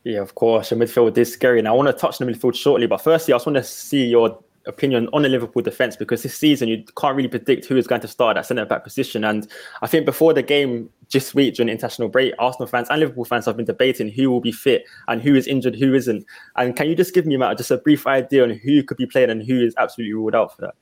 Yeah, 0.03 0.21
of 0.21 0.35
course. 0.35 0.71
Your 0.71 0.79
midfield 0.79 1.17
is 1.17 1.33
scary. 1.33 1.59
And 1.59 1.67
I 1.67 1.71
want 1.71 1.87
to 1.87 1.93
touch 1.93 2.21
on 2.21 2.27
the 2.27 2.33
midfield 2.33 2.55
shortly. 2.55 2.85
But 2.85 3.01
firstly, 3.01 3.33
I 3.33 3.37
just 3.37 3.47
want 3.47 3.57
to 3.57 3.63
see 3.63 4.05
your 4.05 4.39
opinion 4.67 5.09
on 5.13 5.23
the 5.23 5.29
Liverpool 5.29 5.61
defence 5.61 5.95
because 5.95 6.23
this 6.23 6.35
season 6.35 6.67
you 6.67 6.83
can't 6.97 7.15
really 7.15 7.29
predict 7.29 7.65
who 7.65 7.77
is 7.77 7.87
going 7.87 8.01
to 8.01 8.07
start 8.07 8.37
at 8.37 8.45
centre 8.45 8.65
back 8.65 8.83
position. 8.83 9.23
And 9.23 9.47
I 9.81 9.87
think 9.87 10.05
before 10.05 10.33
the 10.33 10.43
game 10.43 10.89
this 11.11 11.33
week 11.33 11.55
during 11.55 11.69
international 11.69 12.09
break, 12.09 12.33
Arsenal 12.39 12.67
fans 12.67 12.87
and 12.89 12.99
Liverpool 12.99 13.25
fans 13.25 13.45
have 13.45 13.57
been 13.57 13.65
debating 13.65 14.09
who 14.09 14.29
will 14.29 14.41
be 14.41 14.51
fit 14.51 14.85
and 15.07 15.21
who 15.21 15.35
is 15.35 15.47
injured, 15.47 15.75
who 15.75 15.93
isn't. 15.93 16.25
And 16.55 16.75
can 16.75 16.87
you 16.87 16.95
just 16.95 17.13
give 17.13 17.25
me 17.25 17.37
Matt, 17.37 17.57
just 17.57 17.71
a 17.71 17.77
brief 17.77 18.07
idea 18.07 18.43
on 18.43 18.51
who 18.51 18.83
could 18.83 18.97
be 18.97 19.05
playing 19.05 19.29
and 19.29 19.43
who 19.43 19.61
is 19.61 19.73
absolutely 19.77 20.13
ruled 20.13 20.35
out 20.35 20.55
for 20.55 20.61
that? 20.61 20.75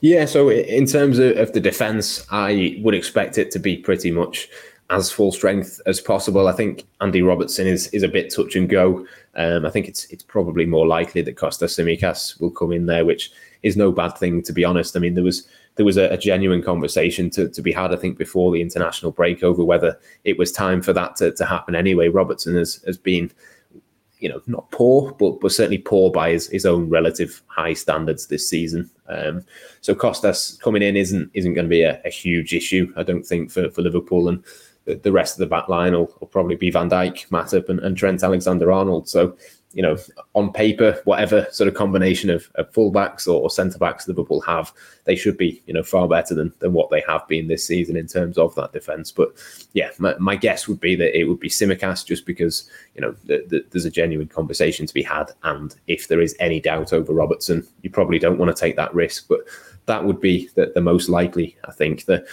Yeah, 0.00 0.24
so 0.24 0.50
in 0.50 0.86
terms 0.86 1.18
of, 1.18 1.52
the 1.52 1.60
defence, 1.60 2.26
I 2.30 2.80
would 2.82 2.94
expect 2.94 3.38
it 3.38 3.50
to 3.52 3.58
be 3.58 3.76
pretty 3.76 4.10
much 4.10 4.48
as 4.90 5.10
full 5.10 5.32
strength 5.32 5.80
as 5.86 6.00
possible. 6.00 6.48
I 6.48 6.52
think 6.52 6.86
Andy 7.00 7.22
Robertson 7.22 7.66
is 7.66 7.86
is 7.88 8.02
a 8.02 8.08
bit 8.08 8.32
touch 8.34 8.56
and 8.56 8.68
go. 8.68 9.06
Um, 9.36 9.64
I 9.64 9.70
think 9.70 9.88
it's 9.88 10.04
it's 10.06 10.24
probably 10.24 10.66
more 10.66 10.86
likely 10.86 11.22
that 11.22 11.36
Kostas 11.36 11.78
Tsimikas 11.78 12.40
will 12.40 12.50
come 12.50 12.72
in 12.72 12.86
there, 12.86 13.04
which 13.04 13.30
is 13.62 13.76
no 13.76 13.92
bad 13.92 14.18
thing 14.18 14.42
to 14.42 14.52
be 14.52 14.64
honest. 14.64 14.96
I 14.96 15.00
mean, 15.00 15.14
there 15.14 15.24
was 15.24 15.46
there 15.76 15.86
was 15.86 15.96
a, 15.96 16.08
a, 16.10 16.18
genuine 16.18 16.62
conversation 16.62 17.30
to, 17.30 17.48
to 17.48 17.62
be 17.62 17.72
had, 17.72 17.94
I 17.94 17.96
think, 17.96 18.18
before 18.18 18.52
the 18.52 18.60
international 18.60 19.12
break 19.12 19.42
over 19.42 19.64
whether 19.64 19.98
it 20.24 20.36
was 20.36 20.50
time 20.50 20.82
for 20.82 20.92
that 20.92 21.16
to, 21.16 21.30
to 21.32 21.46
happen 21.46 21.74
anyway. 21.74 22.08
Robertson 22.08 22.56
has 22.56 22.82
has 22.86 22.98
been 22.98 23.30
you 24.20 24.28
know, 24.28 24.40
not 24.46 24.70
poor, 24.70 25.12
but 25.12 25.40
but 25.40 25.52
certainly 25.52 25.78
poor 25.78 26.10
by 26.10 26.30
his, 26.30 26.48
his 26.48 26.66
own 26.66 26.88
relative 26.88 27.42
high 27.46 27.72
standards 27.72 28.26
this 28.26 28.48
season. 28.48 28.88
Um, 29.08 29.44
so 29.80 29.94
Kostas 29.94 30.60
coming 30.60 30.82
in 30.82 30.96
isn't 30.96 31.30
isn't 31.34 31.54
going 31.54 31.64
to 31.64 31.70
be 31.70 31.82
a, 31.82 32.00
a, 32.04 32.10
huge 32.10 32.54
issue, 32.54 32.92
I 32.96 33.02
don't 33.02 33.24
think, 33.24 33.50
for, 33.50 33.70
for 33.70 33.82
Liverpool. 33.82 34.28
And 34.28 34.44
the, 34.84 35.12
rest 35.12 35.34
of 35.34 35.38
the 35.38 35.46
back 35.46 35.68
line 35.68 35.92
will, 35.92 36.14
will 36.20 36.26
probably 36.26 36.56
be 36.56 36.70
Van 36.70 36.90
Dijk, 36.90 37.28
Matip, 37.28 37.68
and, 37.68 37.80
and 37.80 37.96
Trent 37.96 38.22
Alexander 38.22 38.72
Arnold. 38.72 39.08
So, 39.08 39.36
you 39.72 39.82
know, 39.82 39.96
on 40.34 40.52
paper, 40.52 41.00
whatever 41.04 41.46
sort 41.52 41.68
of 41.68 41.74
combination 41.74 42.28
of, 42.28 42.50
of 42.56 42.72
fullbacks 42.72 43.28
or, 43.28 43.40
or 43.40 43.50
centre 43.50 43.78
backs 43.78 44.08
Liverpool 44.08 44.40
have, 44.40 44.72
they 45.04 45.14
should 45.14 45.36
be, 45.36 45.62
you 45.66 45.72
know, 45.72 45.82
far 45.82 46.08
better 46.08 46.34
than, 46.34 46.52
than 46.58 46.72
what 46.72 46.90
they 46.90 47.02
have 47.06 47.26
been 47.28 47.46
this 47.46 47.64
season 47.64 47.96
in 47.96 48.08
terms 48.08 48.36
of 48.36 48.52
that 48.56 48.72
defence. 48.72 49.12
But 49.12 49.32
yeah, 49.72 49.90
my, 49.98 50.16
my, 50.18 50.34
guess 50.34 50.66
would 50.66 50.80
be 50.80 50.96
that 50.96 51.16
it 51.16 51.24
would 51.24 51.38
be 51.38 51.48
Tsimikas 51.48 52.04
just 52.04 52.26
because, 52.26 52.68
you 52.94 53.00
know, 53.00 53.14
the, 53.24 53.44
the, 53.48 53.64
there's 53.70 53.84
a 53.84 53.90
genuine 53.90 54.28
conversation 54.28 54.86
to 54.86 54.94
be 54.94 55.02
had. 55.02 55.30
And 55.44 55.74
if 55.86 56.08
there 56.08 56.20
is 56.20 56.34
any 56.40 56.58
doubt 56.58 56.92
over 56.92 57.12
Robertson, 57.12 57.64
you 57.82 57.90
probably 57.90 58.18
don't 58.18 58.38
want 58.38 58.54
to 58.54 58.60
take 58.60 58.74
that 58.74 58.92
risk. 58.92 59.28
But 59.28 59.40
that 59.86 60.04
would 60.04 60.20
be 60.20 60.48
the, 60.56 60.72
the 60.74 60.80
most 60.80 61.08
likely, 61.08 61.56
I 61.64 61.72
think. 61.72 62.06
The, 62.06 62.26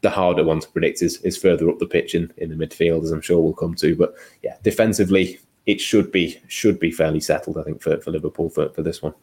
the 0.00 0.10
harder 0.10 0.44
one 0.44 0.60
to 0.60 0.68
predict 0.68 1.02
is, 1.02 1.20
is 1.22 1.36
further 1.36 1.68
up 1.70 1.78
the 1.78 1.86
pitch 1.86 2.14
in, 2.14 2.32
in 2.36 2.50
the 2.50 2.66
midfield, 2.66 3.04
as 3.04 3.10
I'm 3.10 3.20
sure 3.20 3.40
we'll 3.40 3.52
come 3.52 3.74
to. 3.76 3.96
But 3.96 4.14
yeah, 4.42 4.56
defensively, 4.62 5.38
it 5.66 5.80
should 5.80 6.10
be 6.10 6.40
should 6.48 6.80
be 6.80 6.90
fairly 6.90 7.20
settled, 7.20 7.58
I 7.58 7.62
think, 7.62 7.82
for, 7.82 8.00
for 8.00 8.10
Liverpool 8.10 8.50
for, 8.50 8.70
for 8.70 8.82
this 8.82 9.02
one. 9.02 9.14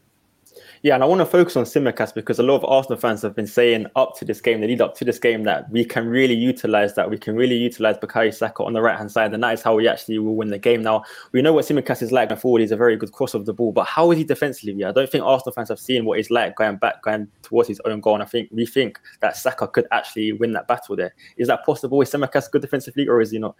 Yeah, 0.87 0.95
and 0.95 1.03
I 1.03 1.07
want 1.07 1.19
to 1.19 1.25
focus 1.25 1.57
on 1.57 1.65
Tsimikas 1.65 2.13
because 2.13 2.39
a 2.39 2.43
lot 2.43 2.55
of 2.55 2.63
Arsenal 2.63 2.97
fans 2.97 3.21
have 3.23 3.35
been 3.35 3.45
saying 3.45 3.87
up 3.97 4.17
to 4.19 4.23
this 4.23 4.39
game, 4.39 4.61
the 4.61 4.67
lead 4.67 4.79
up 4.79 4.95
to 4.95 5.03
this 5.03 5.19
game, 5.19 5.43
that 5.43 5.69
we 5.69 5.83
can 5.83 6.07
really 6.07 6.33
utilize 6.33 6.95
that. 6.95 7.09
We 7.09 7.17
can 7.17 7.35
really 7.35 7.57
utilize 7.57 7.97
Bukayo 7.97 8.33
Saka 8.33 8.63
on 8.63 8.71
the 8.71 8.81
right 8.81 8.97
hand 8.97 9.11
side, 9.11 9.33
and 9.33 9.43
that 9.43 9.53
is 9.53 9.61
how 9.61 9.75
we 9.75 9.85
actually 9.85 10.17
will 10.19 10.37
win 10.37 10.47
the 10.47 10.57
game. 10.57 10.81
Now, 10.81 11.03
we 11.33 11.41
know 11.41 11.51
what 11.51 11.65
Tsimikas 11.65 12.01
is 12.01 12.13
like 12.13 12.29
going 12.29 12.39
forward. 12.39 12.61
He's 12.61 12.71
a 12.71 12.77
very 12.77 12.95
good 12.95 13.11
cross 13.11 13.33
of 13.33 13.45
the 13.45 13.51
ball, 13.51 13.73
but 13.73 13.85
how 13.85 14.11
is 14.11 14.17
he 14.17 14.23
defensively? 14.23 14.85
I 14.85 14.93
don't 14.93 15.11
think 15.11 15.25
Arsenal 15.25 15.51
fans 15.51 15.67
have 15.67 15.79
seen 15.81 16.05
what 16.05 16.19
he's 16.19 16.31
like 16.31 16.55
going 16.55 16.77
back, 16.77 17.03
going 17.03 17.27
towards 17.41 17.67
his 17.67 17.81
own 17.83 17.99
goal. 17.99 18.13
And 18.13 18.23
I 18.23 18.25
think 18.25 18.47
we 18.53 18.65
think 18.65 18.97
that 19.19 19.35
Saka 19.35 19.67
could 19.67 19.87
actually 19.91 20.31
win 20.31 20.53
that 20.53 20.69
battle 20.69 20.95
there. 20.95 21.13
Is 21.35 21.49
that 21.49 21.65
possible? 21.65 22.01
Is 22.01 22.11
Tsimikas 22.11 22.49
good 22.49 22.61
defensively, 22.61 23.09
or 23.09 23.19
is 23.19 23.31
he 23.31 23.39
not? 23.39 23.57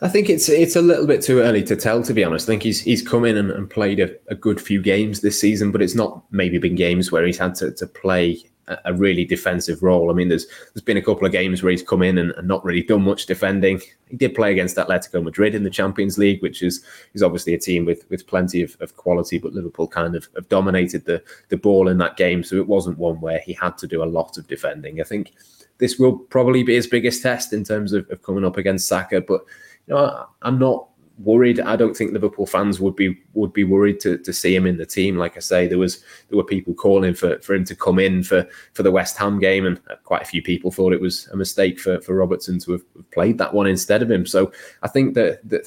I 0.00 0.08
think 0.08 0.28
it's 0.28 0.48
it's 0.48 0.76
a 0.76 0.82
little 0.82 1.06
bit 1.06 1.22
too 1.22 1.40
early 1.40 1.62
to 1.64 1.76
tell, 1.76 2.02
to 2.02 2.14
be 2.14 2.24
honest. 2.24 2.46
I 2.46 2.52
think 2.52 2.62
he's 2.62 2.80
he's 2.80 3.06
come 3.06 3.24
in 3.24 3.36
and, 3.36 3.50
and 3.50 3.70
played 3.70 4.00
a, 4.00 4.10
a, 4.28 4.34
good 4.34 4.60
few 4.60 4.82
games 4.82 5.20
this 5.20 5.40
season, 5.40 5.70
but 5.70 5.82
it's 5.82 5.94
not 5.94 6.22
maybe 6.30 6.58
been 6.58 6.74
games 6.74 7.12
where 7.12 7.24
he's 7.24 7.38
had 7.38 7.54
to, 7.56 7.70
to 7.72 7.86
play 7.86 8.44
a, 8.84 8.94
really 8.94 9.24
defensive 9.24 9.82
role. 9.82 10.10
I 10.10 10.14
mean, 10.14 10.28
there's 10.28 10.46
there's 10.72 10.82
been 10.84 10.96
a 10.96 11.02
couple 11.02 11.26
of 11.26 11.32
games 11.32 11.62
where 11.62 11.70
he's 11.70 11.82
come 11.82 12.02
in 12.02 12.18
and, 12.18 12.32
and, 12.32 12.48
not 12.48 12.64
really 12.64 12.82
done 12.82 13.02
much 13.02 13.26
defending. 13.26 13.80
He 14.08 14.16
did 14.16 14.34
play 14.34 14.52
against 14.52 14.76
Atletico 14.76 15.22
Madrid 15.22 15.54
in 15.54 15.62
the 15.62 15.70
Champions 15.70 16.18
League, 16.18 16.42
which 16.42 16.62
is 16.62 16.84
is 17.14 17.22
obviously 17.22 17.54
a 17.54 17.58
team 17.58 17.84
with 17.84 18.08
with 18.10 18.26
plenty 18.26 18.62
of, 18.62 18.76
of 18.80 18.96
quality, 18.96 19.38
but 19.38 19.52
Liverpool 19.52 19.88
kind 19.88 20.16
of 20.16 20.28
have 20.34 20.48
dominated 20.48 21.04
the 21.04 21.22
the 21.48 21.56
ball 21.56 21.88
in 21.88 21.98
that 21.98 22.16
game, 22.16 22.42
so 22.42 22.56
it 22.56 22.66
wasn't 22.66 22.98
one 22.98 23.20
where 23.20 23.40
he 23.40 23.52
had 23.52 23.76
to 23.78 23.86
do 23.86 24.02
a 24.02 24.06
lot 24.06 24.38
of 24.38 24.46
defending. 24.48 25.00
I 25.00 25.04
think 25.04 25.32
this 25.78 25.98
will 25.98 26.18
probably 26.18 26.62
be 26.62 26.74
his 26.74 26.86
biggest 26.86 27.22
test 27.22 27.52
in 27.52 27.64
terms 27.64 27.92
of, 27.92 28.08
of 28.10 28.22
coming 28.22 28.44
up 28.44 28.56
against 28.56 28.86
Saka, 28.86 29.20
but 29.20 29.44
you 29.86 29.94
know, 29.94 30.26
I'm 30.42 30.58
not 30.58 30.88
worried. 31.18 31.60
I 31.60 31.76
don't 31.76 31.96
think 31.96 32.12
Liverpool 32.12 32.46
fans 32.46 32.80
would 32.80 32.96
be 32.96 33.16
would 33.34 33.52
be 33.52 33.64
worried 33.64 34.00
to, 34.00 34.18
to 34.18 34.32
see 34.32 34.54
him 34.54 34.66
in 34.66 34.76
the 34.76 34.86
team. 34.86 35.16
Like 35.16 35.36
I 35.36 35.40
say, 35.40 35.66
there 35.66 35.78
was 35.78 36.02
there 36.28 36.36
were 36.36 36.44
people 36.44 36.74
calling 36.74 37.14
for, 37.14 37.38
for 37.40 37.54
him 37.54 37.64
to 37.64 37.76
come 37.76 37.98
in 37.98 38.22
for, 38.22 38.46
for 38.72 38.82
the 38.82 38.90
West 38.90 39.16
Ham 39.18 39.38
game, 39.38 39.66
and 39.66 39.80
quite 40.04 40.22
a 40.22 40.26
few 40.26 40.42
people 40.42 40.70
thought 40.70 40.92
it 40.92 41.00
was 41.00 41.28
a 41.28 41.36
mistake 41.36 41.78
for, 41.78 42.00
for 42.00 42.16
Robertson 42.16 42.58
to 42.60 42.72
have 42.72 43.10
played 43.12 43.38
that 43.38 43.54
one 43.54 43.66
instead 43.66 44.02
of 44.02 44.10
him. 44.10 44.26
So 44.26 44.52
I 44.82 44.88
think 44.88 45.14
that, 45.14 45.48
that 45.48 45.66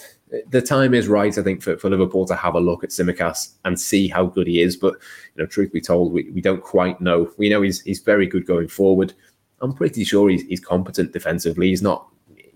the 0.49 0.61
time 0.61 0.93
is 0.93 1.07
right. 1.07 1.37
I 1.37 1.41
think 1.41 1.61
for, 1.61 1.77
for 1.77 1.89
Liverpool 1.89 2.25
to 2.25 2.35
have 2.35 2.55
a 2.55 2.59
look 2.59 2.83
at 2.83 2.89
Tsimikas 2.89 3.53
and 3.65 3.79
see 3.79 4.07
how 4.07 4.25
good 4.25 4.47
he 4.47 4.61
is. 4.61 4.75
But 4.75 4.95
you 5.35 5.43
know, 5.43 5.45
truth 5.45 5.71
be 5.71 5.81
told, 5.81 6.11
we, 6.11 6.29
we 6.31 6.41
don't 6.41 6.61
quite 6.61 6.99
know. 6.99 7.31
We 7.37 7.49
know 7.49 7.61
he's 7.61 7.81
he's 7.81 8.01
very 8.01 8.27
good 8.27 8.45
going 8.45 8.67
forward. 8.67 9.13
I'm 9.61 9.73
pretty 9.73 10.03
sure 10.03 10.29
he's, 10.29 10.43
he's 10.43 10.59
competent 10.59 11.13
defensively. 11.13 11.69
He's 11.69 11.81
not 11.81 12.07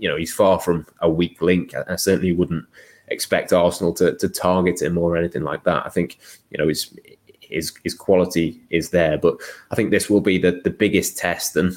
you 0.01 0.09
know, 0.09 0.17
he's 0.17 0.33
far 0.33 0.59
from 0.59 0.85
a 0.99 1.09
weak 1.09 1.41
link. 1.41 1.73
I, 1.87 1.95
certainly 1.95 2.31
wouldn't 2.31 2.65
expect 3.09 3.53
Arsenal 3.53 3.93
to, 3.93 4.17
to 4.17 4.27
target 4.27 4.81
him 4.81 4.97
or 4.97 5.15
anything 5.15 5.43
like 5.43 5.63
that. 5.65 5.85
I 5.85 5.89
think, 5.89 6.17
you 6.49 6.57
know, 6.57 6.67
his 6.67 6.93
his 7.39 7.71
his 7.83 7.93
quality 7.93 8.59
is 8.71 8.89
there, 8.89 9.17
but 9.17 9.37
I 9.69 9.75
think 9.75 9.91
this 9.91 10.09
will 10.09 10.19
be 10.19 10.39
the 10.39 10.59
the 10.63 10.71
biggest 10.71 11.19
test. 11.19 11.55
And 11.55 11.75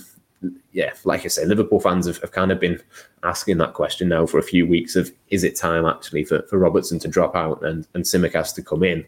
yeah, 0.73 0.95
like 1.05 1.27
I 1.27 1.29
say, 1.29 1.45
Liverpool 1.45 1.81
fans 1.81 2.07
have, 2.07 2.19
have 2.19 2.33
kind 2.33 2.51
of 2.51 2.59
been 2.59 2.81
asking 3.25 3.59
that 3.59 3.75
question 3.75 4.09
now 4.09 4.25
for 4.25 4.39
a 4.39 4.43
few 4.43 4.67
weeks 4.67 4.97
of 4.97 5.13
is 5.29 5.45
it 5.45 5.55
time 5.55 5.85
actually 5.85 6.25
for, 6.25 6.43
for 6.49 6.59
Robertson 6.59 6.99
to 7.01 7.09
drop 7.09 7.37
out 7.37 7.63
and, 7.63 7.87
and 7.93 8.05
Tsimikas 8.05 8.55
to 8.55 8.63
come 8.63 8.83
in? 8.83 9.05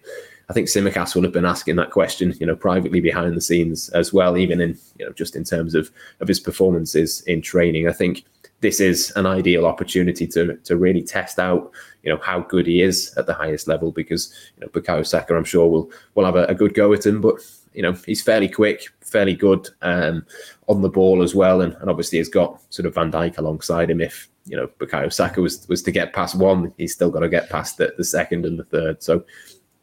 I 0.49 0.52
think 0.52 0.68
Tsimikas 0.68 1.14
would 1.14 1.25
have 1.25 1.32
been 1.32 1.44
asking 1.44 1.76
that 1.76 1.90
question, 1.90 2.32
you 2.38 2.46
know, 2.46 2.54
privately 2.54 3.00
behind 3.00 3.37
the 3.37 3.40
scenes 3.40 3.88
as 3.90 4.12
well, 4.12 4.37
even 4.37 4.61
in, 4.61 4.78
you 4.99 5.04
know, 5.04 5.12
just 5.12 5.35
in 5.35 5.42
terms 5.42 5.75
of, 5.75 5.90
of 6.20 6.28
his 6.28 6.38
performances 6.38 7.23
in 7.23 7.42
training. 7.42 7.88
I 7.88 7.92
think 7.92 8.25
this 8.60 8.80
is 8.80 9.12
an 9.16 9.26
ideal 9.26 9.66
opportunity 9.66 10.26
to 10.28 10.56
to 10.56 10.76
really 10.76 11.02
test 11.02 11.38
out, 11.38 11.70
you 12.02 12.10
know, 12.10 12.20
how 12.22 12.40
good 12.40 12.66
he 12.66 12.82
is 12.82 13.14
at 13.16 13.26
the 13.26 13.34
highest 13.34 13.68
level. 13.68 13.92
Because 13.92 14.32
you 14.56 14.62
know, 14.62 14.68
Bukayo 14.68 15.06
Saka, 15.06 15.36
I'm 15.36 15.44
sure 15.44 15.68
will 15.68 15.90
will 16.14 16.25
have 16.25 16.36
a, 16.36 16.46
a, 16.46 16.54
good 16.54 16.75
go 16.75 16.92
at 16.92 17.06
him, 17.06 17.20
but 17.20 17.36
you 17.75 17.82
know, 17.82 17.92
he's 17.92 18.22
fairly 18.22 18.48
quick, 18.48 18.88
fairly 19.02 19.34
good 19.34 19.68
um, 19.82 20.25
on 20.68 20.80
the 20.80 20.88
ball 20.88 21.22
as 21.22 21.34
well, 21.34 21.60
and, 21.60 21.75
and 21.75 21.90
obviously 21.90 22.18
has 22.18 22.28
got 22.28 22.60
sort 22.70 22.86
of 22.86 22.94
Van 22.94 23.12
Dijk 23.12 23.38
alongside 23.38 23.90
him. 23.90 24.00
If 24.00 24.28
you 24.46 24.56
know, 24.56 24.68
Bukayo 24.78 25.12
Saka 25.12 25.42
was 25.42 25.68
was 25.68 25.82
to 25.82 25.92
get 25.92 26.14
past 26.14 26.34
one, 26.36 26.72
he's 26.78 26.94
still 26.94 27.10
got 27.10 27.20
to 27.20 27.28
get 27.28 27.50
past 27.50 27.76
the, 27.76 27.92
the 27.98 28.04
second 28.04 28.46
and 28.46 28.58
the 28.58 28.64
third. 28.64 29.02
So 29.02 29.25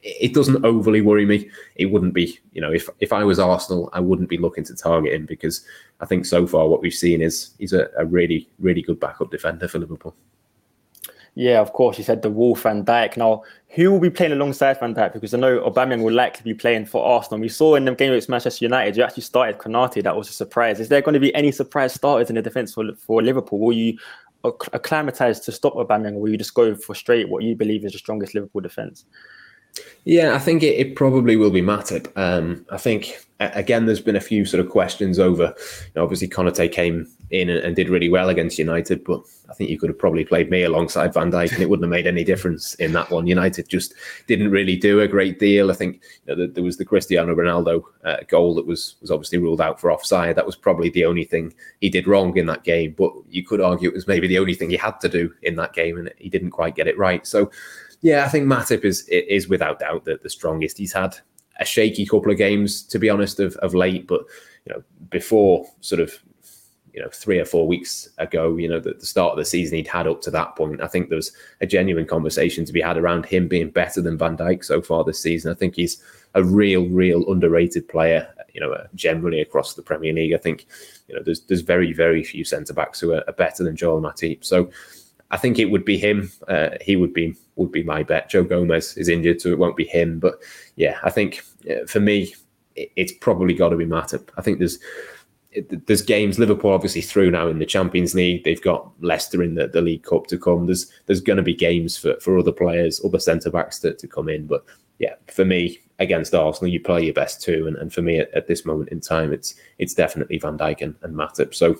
it 0.03 0.33
doesn't 0.33 0.65
overly 0.65 1.01
worry 1.01 1.25
me. 1.25 1.49
It 1.75 1.87
wouldn't 1.87 2.13
be, 2.13 2.37
you 2.51 2.61
know, 2.61 2.71
if 2.71 2.89
if 2.99 3.13
I 3.13 3.23
was 3.23 3.39
Arsenal, 3.39 3.89
I 3.93 4.01
wouldn't 4.01 4.29
be 4.29 4.37
looking 4.37 4.65
to 4.65 4.75
target 4.75 5.13
him 5.13 5.25
because 5.25 5.65
I 6.01 6.05
think 6.05 6.25
so 6.25 6.45
far 6.45 6.67
what 6.67 6.81
we've 6.81 6.93
seen 6.93 7.21
is 7.21 7.51
he's 7.57 7.73
a, 7.73 7.89
a 7.97 8.05
really, 8.05 8.49
really 8.59 8.81
good 8.81 8.99
backup 8.99 9.31
defender 9.31 9.67
for 9.67 9.79
Liverpool. 9.79 10.13
Yeah, 11.35 11.61
of 11.61 11.73
course. 11.73 11.97
You 11.97 12.03
said 12.03 12.21
Virgil 12.21 12.53
Van 12.55 12.85
Dijk. 12.85 13.17
Now, 13.17 13.43
who 13.69 13.91
will 13.91 13.99
be 13.99 14.11
playing 14.11 14.33
alongside 14.33 14.79
Van 14.79 14.93
Dijk? 14.93 15.13
Because 15.13 15.33
I 15.33 15.39
know 15.39 15.67
Aubameyang 15.67 16.03
will 16.03 16.13
likely 16.13 16.53
be 16.53 16.53
playing 16.53 16.85
for 16.85 17.03
Arsenal. 17.03 17.39
We 17.39 17.49
saw 17.49 17.75
in 17.75 17.85
the 17.85 17.95
game 17.95 18.11
against 18.11 18.29
Manchester 18.29 18.65
United, 18.65 18.95
you 18.97 19.03
actually 19.03 19.23
started 19.23 19.57
Konate. 19.57 20.03
That 20.03 20.15
was 20.15 20.29
a 20.29 20.33
surprise. 20.33 20.79
Is 20.79 20.89
there 20.89 21.01
going 21.01 21.13
to 21.13 21.19
be 21.19 21.33
any 21.33 21.51
surprise 21.51 21.93
starters 21.93 22.29
in 22.29 22.35
the 22.35 22.41
defence 22.41 22.73
for, 22.73 22.93
for 22.95 23.23
Liverpool? 23.23 23.59
Will 23.59 23.73
you 23.73 23.97
acclimatise 24.73 25.39
to 25.39 25.51
stop 25.51 25.73
Aubameyang, 25.73 26.13
or 26.13 26.19
will 26.19 26.29
you 26.29 26.37
just 26.37 26.53
go 26.53 26.75
for 26.75 26.93
straight 26.93 27.29
what 27.29 27.43
you 27.43 27.55
believe 27.55 27.83
is 27.83 27.93
the 27.93 27.97
strongest 27.97 28.35
Liverpool 28.35 28.61
defence? 28.61 29.05
Yeah, 30.05 30.35
I 30.35 30.39
think 30.39 30.63
it, 30.63 30.77
it 30.77 30.95
probably 30.95 31.35
will 31.35 31.49
be 31.49 31.61
Matip. 31.61 32.15
Um, 32.17 32.65
I 32.69 32.77
think 32.77 33.25
again, 33.39 33.85
there's 33.85 34.01
been 34.01 34.15
a 34.15 34.21
few 34.21 34.45
sort 34.45 34.63
of 34.63 34.71
questions 34.71 35.19
over. 35.19 35.53
You 35.57 35.91
know, 35.95 36.03
obviously, 36.03 36.27
Konate 36.27 36.71
came 36.71 37.07
in 37.31 37.49
and, 37.49 37.59
and, 37.59 37.75
did 37.75 37.89
really 37.89 38.09
well 38.09 38.29
against 38.29 38.59
United, 38.59 39.03
but 39.03 39.21
I 39.49 39.53
think 39.53 39.69
you 39.69 39.79
could 39.79 39.89
have 39.89 39.97
probably 39.97 40.23
played 40.23 40.51
me 40.51 40.63
alongside 40.63 41.13
Van 41.13 41.31
Dijk, 41.31 41.53
and 41.53 41.61
it 41.61 41.69
wouldn't 41.69 41.85
have 41.85 41.91
made 41.91 42.05
any 42.05 42.23
difference 42.23 42.75
in 42.75 42.93
that 42.93 43.09
one. 43.09 43.27
United 43.27 43.67
just 43.67 43.93
didn't 44.27 44.51
really 44.51 44.75
do 44.75 44.99
a 44.99 45.07
great 45.07 45.39
deal. 45.39 45.71
I 45.71 45.73
think 45.73 46.03
you 46.27 46.35
know, 46.35 46.47
there 46.47 46.63
was 46.63 46.77
the 46.77 46.85
Cristiano 46.85 47.33
Ronaldo 47.33 47.83
uh, 48.03 48.17
goal 48.27 48.55
that 48.55 48.67
was 48.67 48.95
was 49.01 49.11
obviously 49.11 49.39
ruled 49.39 49.61
out 49.61 49.79
for 49.79 49.91
offside. 49.91 50.35
That 50.35 50.45
was 50.45 50.55
probably 50.55 50.89
the 50.89 51.05
only 51.05 51.23
thing 51.23 51.53
he 51.81 51.89
did 51.89 52.07
wrong 52.07 52.37
in 52.37 52.45
that 52.47 52.63
game. 52.63 52.93
But 52.97 53.13
you 53.29 53.43
could 53.43 53.61
argue 53.61 53.89
it 53.89 53.95
was 53.95 54.07
maybe 54.07 54.27
the 54.27 54.39
only 54.39 54.53
thing 54.53 54.69
he 54.69 54.77
had 54.77 54.99
to 55.01 55.09
do 55.09 55.33
in 55.41 55.55
that 55.55 55.73
game, 55.73 55.97
and 55.97 56.11
he 56.17 56.29
didn't 56.29 56.51
quite 56.51 56.75
get 56.75 56.87
it 56.87 56.97
right. 56.97 57.25
So 57.25 57.51
yeah, 58.03 58.25
I 58.25 58.27
think 58.27 58.45
Matip 58.45 58.83
is 58.83 59.07
is 59.07 59.47
without 59.47 59.79
doubt 59.79 60.03
the, 60.03 60.19
the 60.21 60.29
strongest. 60.29 60.77
He's 60.77 60.93
had 60.93 61.17
a 61.59 61.65
shaky 61.65 62.05
couple 62.05 62.31
of 62.31 62.37
games, 62.37 62.83
to 62.83 62.99
be 62.99 63.09
honest, 63.09 63.39
of, 63.39 63.55
of 63.57 63.73
late. 63.73 64.07
But 64.07 64.25
you 64.65 64.73
know, 64.73 64.83
before 65.09 65.65
sort 65.79 66.01
of 66.01 66.13
you 66.93 67.01
know 67.01 67.07
three 67.13 67.39
or 67.39 67.45
four 67.45 67.65
weeks 67.65 68.09
ago, 68.17 68.57
you 68.57 68.67
know, 68.67 68.81
the, 68.81 68.93
the 68.93 69.05
start 69.05 69.31
of 69.31 69.37
the 69.37 69.45
season 69.45 69.77
he'd 69.77 69.87
had 69.87 70.05
up 70.05 70.21
to 70.23 70.31
that 70.31 70.57
point. 70.57 70.81
I 70.81 70.87
think 70.87 71.07
there 71.07 71.15
was 71.15 71.31
a 71.61 71.65
genuine 71.65 72.05
conversation 72.05 72.65
to 72.65 72.73
be 72.73 72.81
had 72.81 72.97
around 72.97 73.25
him 73.25 73.47
being 73.47 73.69
better 73.69 74.01
than 74.01 74.17
Van 74.17 74.35
Dijk 74.35 74.65
so 74.65 74.81
far 74.81 75.05
this 75.05 75.21
season. 75.21 75.49
I 75.49 75.55
think 75.55 75.75
he's 75.75 76.03
a 76.35 76.43
real, 76.43 76.85
real 76.89 77.31
underrated 77.31 77.87
player. 77.87 78.27
You 78.53 78.59
know, 78.59 78.73
uh, 78.73 78.87
generally 78.95 79.39
across 79.39 79.75
the 79.75 79.81
Premier 79.81 80.11
League, 80.11 80.33
I 80.33 80.37
think 80.37 80.67
you 81.07 81.15
know 81.15 81.23
there's 81.23 81.39
there's 81.45 81.61
very, 81.61 81.93
very 81.93 82.21
few 82.21 82.43
centre 82.43 82.73
backs 82.73 82.99
who 82.99 83.13
are, 83.13 83.23
are 83.27 83.33
better 83.33 83.63
than 83.63 83.77
Joel 83.77 84.01
Matip. 84.01 84.43
So 84.43 84.69
I 85.33 85.37
think 85.37 85.57
it 85.57 85.71
would 85.71 85.83
be 85.83 85.97
him. 85.97 86.31
Uh, 86.47 86.69
he 86.79 86.95
would 86.95 87.11
be 87.11 87.35
would 87.55 87.71
be 87.71 87.81
my 87.81 88.03
bet. 88.03 88.29
Joe 88.29 88.43
Gomez 88.43 88.95
is 88.97 89.09
injured, 89.09 89.41
so 89.41 89.49
it 89.49 89.57
won't 89.57 89.75
be 89.75 89.85
him. 89.85 90.19
But 90.19 90.35
yeah, 90.75 90.99
I 91.03 91.09
think 91.09 91.41
uh, 91.67 91.87
for 91.87 91.99
me, 91.99 92.35
it, 92.75 92.91
it's 92.95 93.13
probably 93.13 93.55
got 93.55 93.69
to 93.69 93.75
be 93.75 93.85
Matip. 93.85 94.29
I 94.37 94.43
think 94.43 94.59
there's 94.59 94.77
there's 95.87 96.03
games 96.03 96.37
Liverpool 96.37 96.71
obviously 96.71 97.01
through 97.01 97.31
now 97.31 97.47
in 97.47 97.57
the 97.57 97.65
Champions 97.65 98.13
League. 98.13 98.43
They've 98.43 98.61
got 98.61 98.91
Leicester 99.01 99.41
in 99.41 99.55
the, 99.55 99.67
the 99.67 99.81
League 99.81 100.03
Cup 100.03 100.27
to 100.27 100.37
come. 100.37 100.67
There's 100.67 100.91
there's 101.07 101.21
going 101.21 101.37
to 101.37 101.43
be 101.43 101.55
games 101.55 101.97
for, 101.97 102.15
for 102.19 102.37
other 102.37 102.51
players, 102.51 103.03
other 103.03 103.19
centre 103.19 103.49
backs 103.49 103.79
to, 103.79 103.93
to 103.95 104.07
come 104.07 104.29
in. 104.29 104.45
But 104.45 104.63
yeah, 104.99 105.15
for 105.31 105.45
me 105.45 105.79
against 105.97 106.35
Arsenal, 106.35 106.71
you 106.71 106.79
play 106.79 107.05
your 107.05 107.13
best 107.13 107.41
two, 107.41 107.65
and, 107.65 107.75
and 107.77 107.91
for 107.91 108.03
me 108.03 108.19
at, 108.19 108.31
at 108.35 108.47
this 108.47 108.65
moment 108.65 108.89
in 108.89 108.99
time, 108.99 109.33
it's 109.33 109.55
it's 109.79 109.95
definitely 109.95 110.37
Van 110.37 110.59
Dijk 110.59 110.81
and, 110.81 110.93
and 111.01 111.15
Matip. 111.15 111.55
So 111.55 111.75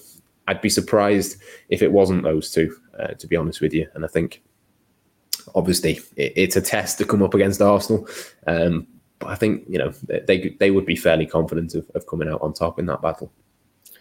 I'd 0.48 0.62
be 0.62 0.70
surprised 0.70 1.42
if 1.70 1.82
it 1.82 1.92
wasn't 1.92 2.24
those 2.24 2.52
two, 2.52 2.76
uh, 3.00 3.14
to 3.14 3.28
be 3.28 3.36
honest 3.36 3.62
with 3.62 3.74
you. 3.74 3.88
And 3.94 4.04
I 4.04 4.08
think, 4.08 4.42
obviously, 5.56 6.00
it, 6.16 6.34
it's 6.36 6.56
a 6.56 6.62
test 6.62 6.98
to 6.98 7.06
come 7.06 7.24
up 7.24 7.34
against 7.34 7.62
Arsenal. 7.62 8.08
Um, 8.48 8.88
but 9.20 9.30
I 9.30 9.36
think 9.36 9.64
you 9.70 9.78
know 9.78 9.94
they 10.08 10.56
they 10.60 10.72
would 10.72 10.86
be 10.86 10.98
fairly 10.98 11.26
confident 11.26 11.76
of, 11.76 11.90
of 11.96 12.08
coming 12.08 12.28
out 12.28 12.42
on 12.42 12.54
top 12.54 12.78
in 12.78 12.86
that 12.88 13.02
battle. 13.02 13.32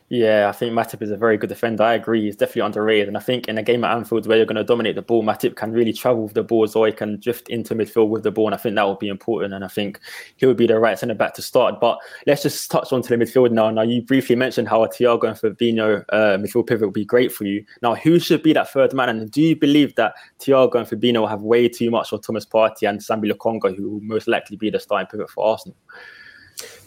Yeah, 0.08 0.48
I 0.48 0.52
think 0.52 0.74
Matip 0.74 1.00
is 1.00 1.10
a 1.10 1.16
very 1.16 1.38
good 1.38 1.48
defender. 1.48 1.82
I 1.82 1.94
agree. 1.94 2.24
He's 2.24 2.36
definitely 2.36 2.62
underrated. 2.62 3.08
And 3.08 3.16
I 3.16 3.20
think 3.20 3.48
in 3.48 3.56
a 3.56 3.62
game 3.62 3.82
at 3.82 3.96
Anfield 3.96 4.26
where 4.26 4.36
you're 4.36 4.44
going 4.44 4.56
to 4.56 4.64
dominate 4.64 4.94
the 4.94 5.00
ball, 5.00 5.22
Matip 5.22 5.56
can 5.56 5.72
really 5.72 5.94
travel 5.94 6.24
with 6.24 6.34
the 6.34 6.42
ball 6.42 6.68
or 6.74 6.86
he 6.86 6.92
can 6.92 7.18
drift 7.18 7.48
into 7.48 7.74
midfield 7.74 8.10
with 8.10 8.22
the 8.22 8.30
ball. 8.30 8.46
And 8.46 8.54
I 8.54 8.58
think 8.58 8.74
that 8.74 8.82
will 8.82 8.96
be 8.96 9.08
important. 9.08 9.54
And 9.54 9.64
I 9.64 9.68
think 9.68 10.00
he 10.36 10.44
would 10.44 10.58
be 10.58 10.66
the 10.66 10.78
right 10.78 10.98
centre 10.98 11.14
back 11.14 11.32
to 11.34 11.42
start. 11.42 11.80
But 11.80 11.98
let's 12.26 12.42
just 12.42 12.70
touch 12.70 12.92
on 12.92 13.00
to 13.00 13.08
the 13.08 13.24
midfield 13.24 13.52
now. 13.52 13.70
Now, 13.70 13.82
you 13.82 14.02
briefly 14.02 14.36
mentioned 14.36 14.68
how 14.68 14.84
a 14.84 14.88
Thiago 14.88 15.24
and 15.24 15.38
Fabinho 15.38 16.04
uh, 16.10 16.36
midfield 16.36 16.66
pivot 16.66 16.88
would 16.88 16.94
be 16.94 17.06
great 17.06 17.32
for 17.32 17.44
you. 17.44 17.64
Now, 17.80 17.94
who 17.94 18.18
should 18.18 18.42
be 18.42 18.52
that 18.52 18.70
third 18.70 18.92
man? 18.92 19.08
And 19.08 19.30
do 19.30 19.40
you 19.40 19.56
believe 19.56 19.94
that 19.94 20.14
Thiago 20.40 20.74
and 20.74 20.86
Fabinho 20.86 21.26
have 21.26 21.40
way 21.40 21.70
too 21.70 21.90
much 21.90 22.10
for 22.10 22.18
Thomas 22.18 22.44
Partey 22.44 22.86
and 22.86 23.00
Sambi 23.00 23.32
Lokonga, 23.32 23.74
who 23.74 23.88
will 23.88 24.00
most 24.00 24.28
likely 24.28 24.58
be 24.58 24.68
the 24.68 24.78
starting 24.78 25.06
pivot 25.06 25.30
for 25.30 25.46
Arsenal? 25.46 25.76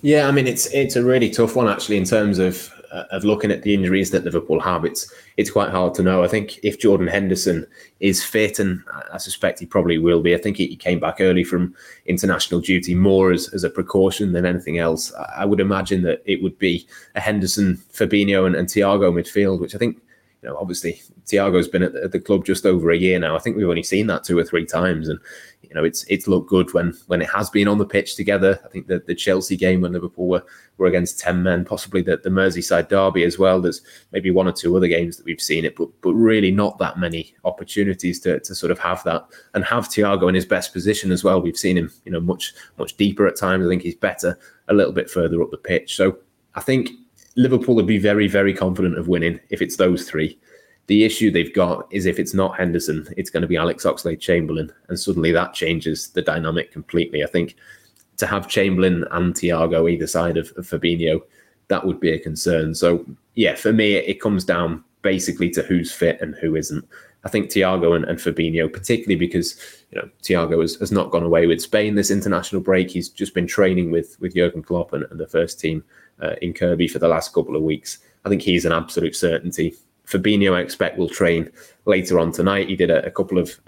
Yeah, 0.02 0.28
I 0.28 0.32
mean 0.32 0.48
it's 0.48 0.68
it's 0.68 0.96
a 0.96 1.04
really 1.04 1.30
tough 1.30 1.56
one 1.56 1.68
actually 1.68 1.98
in 1.98 2.06
terms 2.06 2.38
of 2.38 2.72
of 2.92 3.24
looking 3.24 3.52
at 3.52 3.64
the 3.64 3.74
injuries 3.74 4.12
that 4.12 4.24
Liverpool 4.24 4.60
have, 4.60 4.86
it's 4.86 5.12
it's 5.38 5.52
quite 5.52 5.70
hard 5.70 5.94
to 5.96 6.04
know. 6.04 6.24
I 6.24 6.28
think 6.28 6.60
if 6.64 6.80
Jordan 6.80 7.08
Henderson 7.08 7.68
is 8.00 8.24
fit, 8.24 8.60
and 8.60 8.82
I 9.12 9.18
suspect 9.18 9.60
he 9.60 9.66
probably 9.66 9.98
will 9.98 10.22
be, 10.22 10.36
I 10.36 10.38
think 10.38 10.58
he 10.58 10.76
came 10.76 11.00
back 11.00 11.18
early 11.20 11.44
from 11.44 11.76
international 12.06 12.62
duty 12.62 12.96
more 12.96 13.32
as, 13.32 13.54
as 13.54 13.64
a 13.64 13.70
precaution 13.70 14.34
than 14.34 14.46
anything 14.46 14.78
else. 14.78 15.14
I 15.36 15.46
would 15.46 15.60
imagine 15.60 16.04
that 16.04 16.22
it 16.26 16.42
would 16.42 16.58
be 16.60 16.88
a 17.16 17.20
Henderson, 17.20 17.78
Fabinho, 17.94 18.46
and, 18.46 18.56
and 18.56 18.68
Thiago 18.68 19.12
midfield, 19.12 19.60
which 19.60 19.76
I 19.76 19.78
think 19.78 20.02
you 20.46 20.52
know, 20.52 20.58
obviously 20.58 21.02
Thiago's 21.26 21.68
been 21.68 21.82
at 21.82 21.94
the, 21.94 22.04
at 22.04 22.12
the, 22.12 22.20
club 22.20 22.46
just 22.46 22.68
over 22.68 22.92
a 22.92 22.98
year 22.98 23.18
now. 23.18 23.36
I 23.36 23.40
think 23.40 23.58
we've 23.58 23.68
only 23.68 23.82
seen 23.82 24.06
that 24.08 24.24
two 24.24 24.38
or 24.38 24.44
three 24.44 24.64
times, 24.64 25.10
and 25.10 25.20
you 25.64 25.74
know, 25.74 25.84
it's 25.84 26.04
it's 26.04 26.28
looked 26.28 26.50
good 26.50 26.72
when 26.72 26.94
when 27.08 27.20
it 27.20 27.30
has 27.32 27.50
been 27.50 27.68
on 27.68 27.80
the 27.80 27.86
pitch 27.86 28.16
together. 28.16 28.60
I 28.64 28.68
think 28.68 28.86
the, 28.86 29.00
the 29.00 29.16
Chelsea 29.16 29.58
game 29.58 29.82
when 29.82 29.94
Liverpool 29.94 30.28
were, 30.28 30.44
were 30.78 30.86
against 30.86 31.20
ten 31.20 31.42
men, 31.42 31.66
possibly 31.66 32.04
the, 32.04 32.18
the 32.18 32.30
Merseyside 32.30 32.90
derby 32.90 33.24
as 33.24 33.40
well. 33.40 33.60
There's 33.60 33.82
maybe 34.12 34.30
one 34.30 34.48
or 34.48 34.52
two 34.52 34.78
other 34.78 34.88
games 34.88 35.18
that 35.18 35.26
we've 35.26 35.42
seen 35.42 35.66
it, 35.66 35.76
but 35.76 35.90
but 36.02 36.14
really 36.14 36.52
not 36.52 36.78
that 36.78 37.00
many 37.00 37.34
opportunities 37.44 38.20
to 38.20 38.40
to 38.42 38.54
sort 38.54 38.72
of 38.72 38.78
have 38.78 39.04
that 39.06 39.26
and 39.56 39.66
have 39.66 39.90
Thiago 39.90 40.30
in 40.30 40.36
his 40.36 40.46
best 40.46 40.74
position 40.74 41.12
as 41.12 41.24
well. 41.24 41.42
We've 41.42 41.58
seen 41.58 41.76
him, 41.76 41.92
you 42.06 42.12
know, 42.12 42.22
much 42.22 42.54
much 42.78 42.98
deeper 42.98 43.26
at 43.26 43.36
times. 43.36 43.66
I 43.66 43.70
think 43.70 43.82
he's 43.82 43.96
better 43.96 44.38
a 44.68 44.76
little 44.76 44.94
bit 44.94 45.10
further 45.10 45.42
up 45.42 45.50
the 45.50 45.58
pitch. 45.58 45.96
So 45.96 46.20
I 46.54 46.62
think 46.62 46.92
Liverpool 47.36 47.76
would 47.76 47.88
be 47.88 47.98
very, 47.98 48.28
very 48.28 48.54
confident 48.54 48.98
of 48.98 49.08
winning 49.08 49.40
if 49.50 49.62
it's 49.62 49.78
those 49.78 50.10
three. 50.10 50.38
The 50.88 51.04
issue 51.04 51.32
they've 51.32 51.54
got 51.54 51.88
is 51.92 52.06
if 52.06 52.20
it's 52.20 52.34
not 52.34 52.58
Henderson, 52.58 53.08
it's 53.18 53.30
going 53.30 53.42
to 53.42 53.48
be 53.48 53.58
Alex 53.58 53.86
Oxlade 53.86 54.20
Chamberlain. 54.20 54.72
And 54.88 55.00
suddenly 55.00 55.32
that 55.32 55.54
changes 55.54 56.10
the 56.10 56.22
dynamic 56.22 56.72
completely. 56.72 57.24
I 57.24 57.28
think 57.28 57.56
to 58.18 58.28
have 58.28 58.48
Chamberlain 58.48 59.04
and 59.12 59.34
Thiago 59.34 59.92
either 59.92 60.08
side 60.08 60.38
of, 60.38 60.54
of 60.58 60.68
Fabinho, 60.68 61.22
that 61.68 61.86
would 61.86 62.00
be 62.00 62.12
a 62.12 62.20
concern. 62.20 62.76
So, 62.76 63.06
yeah, 63.34 63.56
for 63.56 63.74
me, 63.74 63.96
it 63.96 64.22
comes 64.22 64.46
down 64.46 64.84
basically 65.02 65.50
to 65.52 65.64
who's 65.64 65.92
fit 65.92 66.22
and 66.22 66.36
who 66.36 66.56
isn't. 66.56 66.88
I 67.24 67.30
think 67.30 67.50
Thiago 67.50 67.96
and, 67.96 68.06
and 68.06 68.20
Fabinho, 68.20 68.72
particularly 68.72 69.16
because 69.16 69.60
you 69.92 70.00
know 70.00 70.08
Thiago 70.22 70.62
has, 70.62 70.76
has 70.76 70.92
not 70.92 71.10
gone 71.10 71.24
away 71.24 71.48
with 71.48 71.62
Spain 71.62 71.96
this 71.96 72.12
international 72.12 72.62
break. 72.62 72.92
He's 72.92 73.10
just 73.10 73.34
been 73.34 73.48
training 73.48 73.90
with 73.90 74.16
with 74.20 74.36
Jurgen 74.36 74.62
Klopp 74.62 74.94
and, 74.94 75.06
and 75.10 75.20
the 75.20 75.28
first 75.28 75.60
team 75.60 75.84
uh, 76.22 76.36
in 76.42 76.54
Kirkby 76.54 76.88
for 76.88 77.00
the 77.00 77.08
last 77.08 77.34
couple 77.34 77.56
of 77.56 77.64
weeks. 77.64 78.00
I 78.24 78.30
think 78.30 78.42
he's 78.42 78.66
an 78.66 78.72
absolute 78.72 79.16
certainty. 79.16 79.76
Fabinho, 80.08 80.54
I 80.54 80.62
expect, 80.62 80.98
will 80.98 81.10
train 81.10 81.50
later 81.86 82.20
on 82.20 82.32
tonight. 82.32 82.70
He 82.70 82.76
did 82.76 82.92
a, 82.92 83.06
a 83.06 83.12
couple 83.12 83.38
of 83.38 83.60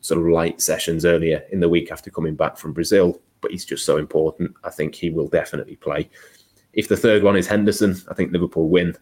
sort 0.00 0.20
of 0.20 0.26
light 0.26 0.60
sessions 0.60 1.04
earlier 1.04 1.44
in 1.52 1.60
the 1.60 1.68
week 1.68 1.92
after 1.92 2.10
coming 2.10 2.34
back 2.34 2.56
from 2.56 2.72
Brazil, 2.72 3.20
but 3.40 3.50
he's 3.52 3.64
just 3.64 3.84
so 3.84 3.96
important. 3.96 4.52
I 4.64 4.70
think 4.70 4.94
he 4.94 5.10
will 5.10 5.28
definitely 5.28 5.76
play. 5.76 6.08
If 6.72 6.88
the 6.88 6.96
third 6.96 7.22
one 7.22 7.36
is 7.36 7.46
Henderson, 7.46 7.96
I 8.08 8.14
think 8.14 8.32
Liverpool 8.32 8.68
win 8.68 8.96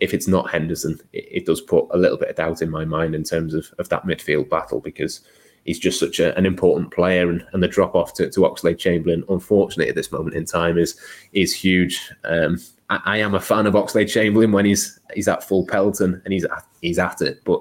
if 0.00 0.14
it's 0.14 0.28
not 0.28 0.50
Henderson, 0.50 1.00
it, 1.12 1.28
it, 1.30 1.46
does 1.46 1.60
put 1.60 1.86
a 1.90 1.98
little 1.98 2.16
bit 2.16 2.30
of 2.30 2.36
doubt 2.36 2.62
in 2.62 2.70
my 2.70 2.84
mind 2.84 3.14
in 3.14 3.24
terms 3.24 3.54
of, 3.54 3.72
of 3.78 3.88
that 3.88 4.04
midfield 4.04 4.48
battle 4.48 4.80
because 4.80 5.22
he's 5.68 5.78
just 5.78 6.00
such 6.00 6.18
a, 6.18 6.34
an 6.38 6.46
important 6.46 6.90
player 6.90 7.28
and, 7.28 7.46
and 7.52 7.62
the 7.62 7.68
drop 7.68 7.94
off 7.94 8.14
to, 8.14 8.30
to 8.30 8.40
Oxlade 8.40 8.78
Chamberlain, 8.78 9.22
unfortunately 9.28 9.90
at 9.90 9.94
this 9.94 10.10
moment 10.10 10.34
in 10.34 10.46
time, 10.46 10.78
is 10.78 10.98
is 11.34 11.54
huge. 11.54 12.10
Um, 12.24 12.58
I, 12.88 13.00
I, 13.04 13.16
am 13.18 13.34
a 13.34 13.40
fan 13.40 13.66
of 13.66 13.74
Oxlade 13.74 14.10
Chamberlain 14.10 14.50
when 14.50 14.64
he's 14.64 14.98
he's 15.12 15.28
at 15.28 15.44
full 15.44 15.66
Pelton 15.66 16.22
and 16.24 16.32
he's 16.32 16.46
at, 16.46 16.64
he's 16.80 16.98
at 16.98 17.20
it, 17.20 17.42
but 17.44 17.60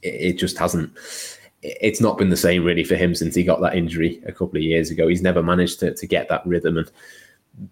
it, 0.00 0.14
it 0.14 0.32
just 0.38 0.56
hasn't. 0.56 0.90
It's 1.60 2.00
not 2.00 2.16
been 2.16 2.30
the 2.30 2.36
same 2.36 2.64
really 2.64 2.82
for 2.82 2.96
him 2.96 3.14
since 3.14 3.34
he 3.34 3.44
got 3.44 3.60
that 3.60 3.76
injury 3.76 4.22
a 4.24 4.32
couple 4.32 4.56
of 4.56 4.62
years 4.62 4.90
ago. 4.90 5.06
He's 5.06 5.22
never 5.22 5.42
managed 5.42 5.80
to, 5.80 5.92
to 5.94 6.06
get 6.06 6.30
that 6.30 6.46
rhythm, 6.46 6.78
and 6.78 6.90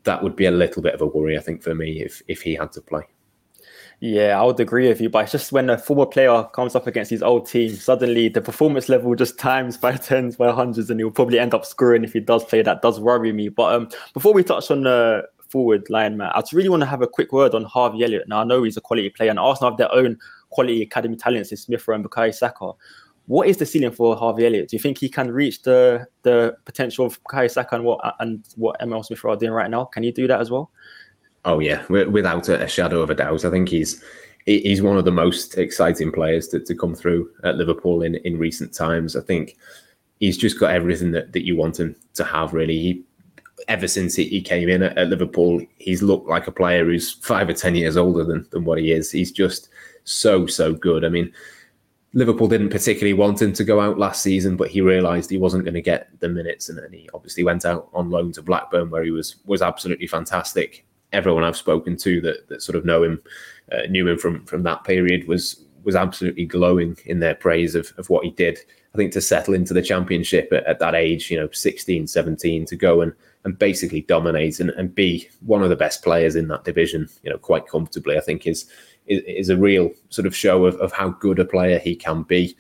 that 0.05 0.23
would 0.23 0.37
be 0.37 0.45
a 0.45 0.51
little 0.51 0.83
bit 0.83 0.95
of 0.95 1.01
a 1.01 1.07
worry, 1.07 1.39
I 1.39 1.41
think, 1.41 1.63
for 1.63 1.75
me 1.75 2.03
if 2.03 2.21
if 2.29 2.43
he 2.43 2.57
had 2.57 2.73
to 2.73 2.83
play. 2.83 3.05
Yeah, 4.03 4.41
I 4.41 4.45
would 4.45 4.59
agree 4.59 4.89
with 4.89 4.99
you, 5.03 5.11
but 5.11 5.25
it's 5.25 5.33
just 5.33 5.53
when 5.53 5.69
a 5.69 5.77
former 5.77 6.07
player 6.07 6.45
comes 6.55 6.75
up 6.75 6.87
against 6.87 7.11
his 7.11 7.23
old 7.23 7.47
team, 7.47 7.75
suddenly 7.75 8.31
the 8.31 8.41
performance 8.41 8.89
level 8.89 9.15
just 9.15 9.39
times 9.39 9.77
by 9.77 9.93
tens, 9.97 10.37
by 10.37 10.51
hundreds, 10.51 10.89
and 10.89 10.99
he'll 10.99 11.11
probably 11.11 11.39
end 11.39 11.53
up 11.53 11.67
scoring 11.67 12.03
if 12.03 12.15
he 12.15 12.21
does 12.21 12.43
play. 12.45 12.63
That 12.63 12.81
does 12.81 12.99
worry 12.99 13.31
me. 13.35 13.51
But 13.51 13.75
um, 13.75 13.89
before 14.15 14.33
we 14.33 14.43
touch 14.43 14.71
on 14.71 14.85
the 14.85 15.25
forward 15.51 15.91
line, 15.91 16.17
Matt, 16.17 16.35
I 16.35 16.41
just 16.41 16.55
really 16.55 16.71
want 16.71 16.81
to 16.81 16.87
have 16.87 17.03
a 17.03 17.07
quick 17.07 17.31
word 17.31 17.55
on 17.55 17.65
Harvey 17.65 18.03
Elliott. 18.03 18.27
Now, 18.27 18.41
I 18.41 18.45
know 18.45 18.63
he's 18.63 18.79
a 18.79 18.81
quality 18.81 19.11
player, 19.11 19.29
and 19.29 19.39
Arsenal 19.39 19.71
have 19.71 19.79
their 19.79 19.95
own 19.95 20.17
quality 20.49 20.81
academy 20.81 21.17
talents 21.17 21.51
in 21.51 21.59
Smith 21.59 21.87
Rowe 21.87 21.95
and 21.95 22.05
Bukayo 22.05 22.35
Saka. 22.35 22.73
What 23.27 23.49
is 23.49 23.59
the 23.59 23.67
ceiling 23.67 23.93
for 23.93 24.17
Harvey 24.17 24.47
Elliott? 24.47 24.71
Do 24.71 24.77
you 24.77 24.81
think 24.81 24.97
he 24.97 25.11
can 25.11 25.31
reach 25.31 25.61
the 25.61 26.07
the 26.23 26.57
potential 26.65 27.05
of 27.05 27.23
Bukayo 27.25 27.51
Saka 27.51 27.77
and 27.77 27.85
what 27.85 28.01
and 28.19 28.47
what 28.57 28.81
Emile 28.81 29.03
Smith 29.03 29.23
Rowe 29.23 29.35
are 29.35 29.37
doing 29.37 29.53
right 29.53 29.71
now? 29.71 29.85
Can 29.85 30.05
he 30.05 30.11
do 30.11 30.27
that 30.27 30.41
as 30.41 30.51
well? 30.51 30.71
Oh 31.45 31.59
yeah, 31.59 31.87
without 31.89 32.49
a 32.49 32.69
shadow 32.69 33.01
of 33.01 33.11
a 33.11 33.15
doubt. 33.15 33.45
I 33.45 33.51
think 33.51 33.69
he's 33.69 34.03
he's 34.45 34.83
one 34.83 34.99
of 34.99 35.05
the 35.05 35.11
most 35.11 35.57
exciting 35.57 36.13
players 36.13 36.49
to, 36.49 36.61
to 36.61 36.75
come 36.75 36.95
through 36.95 37.31
at 37.45 37.57
Liverpool 37.57 38.03
in, 38.03 38.17
in 38.17 38.39
recent 38.39 38.75
times. 38.75 39.17
I 39.17 39.21
think 39.21 39.57
he's 40.19 40.37
just 40.37 40.59
got 40.59 40.73
everything 40.73 41.13
that, 41.13 41.33
that 41.33 41.47
you 41.47 41.57
want 41.57 41.81
him 41.81 41.97
to 42.15 42.25
have. 42.25 42.53
Really, 42.53 42.79
he, 42.79 43.03
ever 43.69 43.89
since 43.89 44.17
he, 44.17 44.43
came 44.43 44.69
in 44.69 44.83
at, 44.83 44.99
at, 44.99 45.09
Liverpool, 45.09 45.63
he's 45.79 46.03
looked 46.03 46.29
like 46.29 46.47
a 46.47 46.53
player 46.53 46.85
who's 46.85 47.13
five 47.13 47.49
or 47.49 47.55
ten 47.55 47.75
years 47.75 47.97
older 47.97 48.25
than 48.25 48.47
than 48.51 48.65
what 48.65 48.79
he 48.79 48.93
is. 48.93 49.11
He's 49.11 49.33
just 49.33 49.71
so 50.05 50.47
so 50.47 50.75
good. 50.75 51.05
I 51.05 51.09
mean. 51.09 51.33
Liverpool 52.13 52.49
didn't 52.49 52.71
particularly 52.71 53.13
want 53.13 53.41
him 53.41 53.53
to 53.53 53.63
go 53.63 53.79
out 53.79 53.97
last 53.97 54.21
season, 54.21 54.57
but 54.57 54.69
he 54.69 54.81
realised 54.81 55.31
he 55.31 55.37
wasn't 55.37 55.63
going 55.63 55.75
to 55.75 55.81
get 55.81 56.09
the 56.19 56.29
minutes, 56.29 56.69
and, 56.69 56.77
and 56.81 56.93
he 56.93 57.09
obviously 57.15 57.45
went 57.45 57.65
out 57.65 57.89
on 57.95 58.11
loan 58.11 58.33
to 58.33 58.43
Blackburn, 58.43 58.91
where 58.91 59.05
he 59.05 59.13
was 59.13 59.37
was 59.47 59.63
absolutely 59.63 60.09
fantastic 60.09 60.85
everyone 61.13 61.45
I've 61.45 61.57
spoken 61.57 61.97
to 61.99 62.21
that 62.23 62.49
that 62.49 62.63
sort 62.63 62.77
of 62.77 62.85
know 62.85 63.03
him, 63.03 63.23
uh, 63.73 63.83
knew 63.89 64.09
him 64.09 64.19
from 64.19 64.45
from 64.47 64.63
that 64.65 64.85
period 64.85 65.27
was 65.29 65.65
was 65.83 65.97
absolutely 65.97 66.45
glowing 66.45 66.97
in 67.07 67.21
their 67.21 67.35
praise 67.35 67.75
of, 67.75 67.93
of 67.97 68.11
what 68.11 68.25
he 68.25 68.31
did. 68.31 68.59
I 68.95 68.99
think 68.99 69.13
to 69.13 69.21
settle 69.21 69.55
into 69.55 69.73
the 69.73 69.83
championship 69.83 70.53
at, 70.53 70.65
at 70.67 70.79
that 70.81 70.95
age, 70.95 71.31
you 71.31 71.39
know, 71.39 71.49
16, 71.51 72.07
17, 72.07 72.67
to 72.67 72.77
go 72.77 73.01
and 73.01 73.13
and 73.45 73.59
basically 73.59 74.03
dominate 74.03 74.61
and, 74.61 74.71
and 74.71 74.95
be 74.95 75.29
one 75.41 75.63
of 75.63 75.71
the 75.71 75.77
best 75.77 76.03
players 76.03 76.37
in 76.37 76.49
that 76.49 76.65
division, 76.65 77.09
you 77.23 77.31
know, 77.31 77.39
quite 77.39 77.67
comfortably, 77.67 78.17
I 78.17 78.21
think 78.21 78.47
is 78.47 78.71
is, 79.07 79.23
is 79.27 79.49
a 79.49 79.57
real 79.57 79.91
sort 80.11 80.27
of 80.27 80.37
show 80.37 80.67
of, 80.67 80.77
of 80.77 80.93
how 80.93 81.11
good 81.11 81.39
a 81.39 81.45
player 81.45 81.79
he 81.79 81.97
can 81.97 82.23
be. 82.23 82.57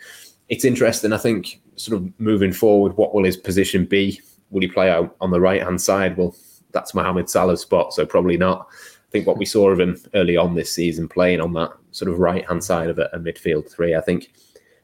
It's 0.49 0.65
interesting, 0.65 1.13
I 1.13 1.19
think, 1.19 1.61
sort 1.77 2.01
of 2.01 2.21
moving 2.21 2.53
forward, 2.53 2.97
what 2.97 3.15
will 3.15 3.25
his 3.25 3.37
position 3.37 3.85
be? 3.85 4.21
Will 4.51 4.63
he 4.63 4.69
play 4.69 4.91
out 4.91 5.15
on 5.21 5.31
the 5.31 5.41
right 5.41 5.63
hand 5.63 5.81
side? 5.81 6.17
Well, 6.17 6.35
that's 6.73 6.95
Mohamed 6.95 7.29
Salah's 7.29 7.61
spot, 7.61 7.93
so 7.93 8.07
probably 8.07 8.37
not. 8.37 8.69
I 8.71 9.11
think 9.11 9.27
what 9.27 9.39
we 9.39 9.45
saw 9.45 9.71
of 9.71 9.81
him 9.81 10.01
early 10.15 10.37
on 10.37 10.55
this 10.55 10.73
season, 10.73 11.09
playing 11.09 11.41
on 11.41 11.53
that 11.55 11.73
sort 11.91 12.11
of 12.11 12.21
right 12.21 12.47
hand 12.47 12.63
side 12.63 12.91
of 12.91 12.99
a, 12.99 13.11
a, 13.13 13.19
midfield 13.19 13.69
three, 13.69 13.97
I 13.97 14.01
think 14.01 14.33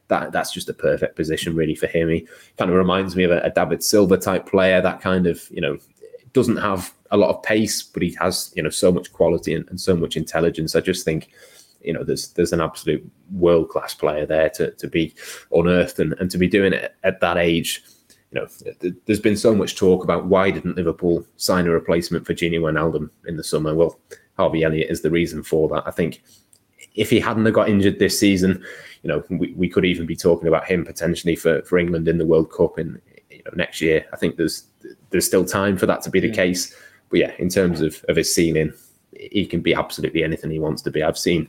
that 0.09 0.33
that's 0.33 0.51
just 0.51 0.69
a 0.69 0.73
perfect 0.73 1.15
position 1.15 1.55
really 1.55 1.75
for 1.75 1.87
him. 1.87 2.09
He 2.09 2.27
kind 2.57 2.69
of 2.69 2.75
reminds 2.75 3.15
me 3.15 3.23
of 3.23 3.31
a, 3.31 3.39
a 3.41 3.51
David 3.51 3.83
Silva 3.83 4.17
type 4.17 4.45
player. 4.45 4.81
That 4.81 5.01
kind 5.01 5.27
of 5.27 5.47
you 5.49 5.61
know 5.61 5.77
doesn't 6.33 6.57
have 6.57 6.93
a 7.11 7.17
lot 7.17 7.29
of 7.29 7.41
pace, 7.43 7.81
but 7.81 8.03
he 8.03 8.15
has 8.19 8.51
you 8.55 8.63
know 8.63 8.69
so 8.69 8.91
much 8.91 9.13
quality 9.13 9.53
and, 9.53 9.67
and 9.69 9.79
so 9.79 9.95
much 9.95 10.17
intelligence. 10.17 10.75
I 10.75 10.81
just 10.81 11.05
think 11.05 11.29
you 11.81 11.93
know 11.93 12.03
there's 12.03 12.29
there's 12.33 12.53
an 12.53 12.61
absolute 12.61 13.09
world 13.31 13.69
class 13.69 13.93
player 13.93 14.25
there 14.25 14.49
to 14.51 14.71
to 14.71 14.87
be 14.87 15.13
unearthed 15.51 15.99
and, 15.99 16.13
and 16.19 16.29
to 16.31 16.37
be 16.37 16.47
doing 16.47 16.73
it 16.73 16.95
at 17.03 17.21
that 17.21 17.37
age 17.37 17.81
you 18.31 18.41
know, 18.41 18.91
there's 19.05 19.19
been 19.19 19.37
so 19.37 19.55
much 19.55 19.77
talk 19.77 20.03
about 20.03 20.25
why 20.25 20.51
didn't 20.51 20.75
Liverpool 20.75 21.25
sign 21.37 21.65
a 21.67 21.71
replacement 21.71 22.25
for 22.25 22.33
Gini 22.33 22.59
Wijnaldum 22.59 23.09
in 23.25 23.37
the 23.37 23.43
summer? 23.43 23.73
Well, 23.73 23.99
Harvey 24.37 24.63
Elliott 24.63 24.91
is 24.91 25.01
the 25.01 25.09
reason 25.09 25.43
for 25.43 25.69
that. 25.69 25.83
I 25.85 25.91
think 25.91 26.21
if 26.95 27.09
he 27.09 27.19
hadn't 27.19 27.45
have 27.45 27.53
got 27.53 27.69
injured 27.69 27.99
this 27.99 28.19
season, 28.19 28.63
you 29.03 29.07
know, 29.07 29.23
we, 29.29 29.53
we 29.53 29.69
could 29.69 29.85
even 29.85 30.05
be 30.05 30.15
talking 30.15 30.47
about 30.47 30.67
him 30.67 30.83
potentially 30.83 31.35
for, 31.35 31.61
for 31.61 31.77
England 31.77 32.07
in 32.07 32.17
the 32.17 32.25
World 32.25 32.51
Cup 32.51 32.77
in 32.77 33.01
you 33.29 33.41
know, 33.45 33.51
next 33.55 33.79
year. 33.81 34.05
I 34.11 34.17
think 34.17 34.35
there's 34.35 34.67
there's 35.09 35.25
still 35.25 35.45
time 35.45 35.77
for 35.77 35.85
that 35.85 36.01
to 36.03 36.09
be 36.09 36.19
the 36.19 36.27
yeah. 36.27 36.33
case. 36.33 36.75
But 37.09 37.19
yeah, 37.19 37.31
in 37.39 37.47
terms 37.47 37.79
of, 37.79 38.03
of 38.09 38.17
his 38.17 38.33
ceiling, 38.33 38.73
he 39.13 39.45
can 39.45 39.61
be 39.61 39.73
absolutely 39.73 40.23
anything 40.23 40.51
he 40.51 40.59
wants 40.59 40.81
to 40.81 40.91
be. 40.91 41.01
I've 41.01 41.17
seen, 41.17 41.47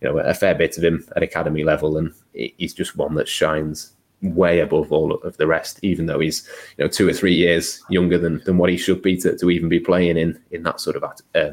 you 0.00 0.08
know, 0.08 0.18
a 0.18 0.34
fair 0.34 0.54
bit 0.54 0.76
of 0.76 0.84
him 0.84 1.06
at 1.16 1.22
academy 1.22 1.64
level, 1.64 1.96
and 1.96 2.12
he's 2.34 2.74
just 2.74 2.96
one 2.96 3.14
that 3.14 3.28
shines 3.28 3.92
way 4.22 4.60
above 4.60 4.92
all 4.92 5.14
of 5.14 5.36
the 5.36 5.46
rest, 5.46 5.78
even 5.82 6.06
though 6.06 6.20
he's 6.20 6.48
you 6.76 6.84
know 6.84 6.88
two 6.88 7.08
or 7.08 7.12
three 7.12 7.34
years 7.34 7.82
younger 7.88 8.18
than 8.18 8.42
than 8.44 8.58
what 8.58 8.70
he 8.70 8.76
should 8.76 9.02
be 9.02 9.16
to, 9.18 9.36
to 9.36 9.50
even 9.50 9.68
be 9.68 9.80
playing 9.80 10.16
in 10.16 10.38
in 10.50 10.62
that 10.64 10.80
sort 10.80 10.96
of 10.96 11.04
uh, 11.34 11.52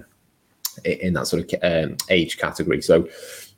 in 0.84 1.14
that 1.14 1.28
sort 1.28 1.54
of 1.54 1.60
um, 1.64 1.98
age 2.10 2.38
category. 2.38 2.82
So 2.82 3.08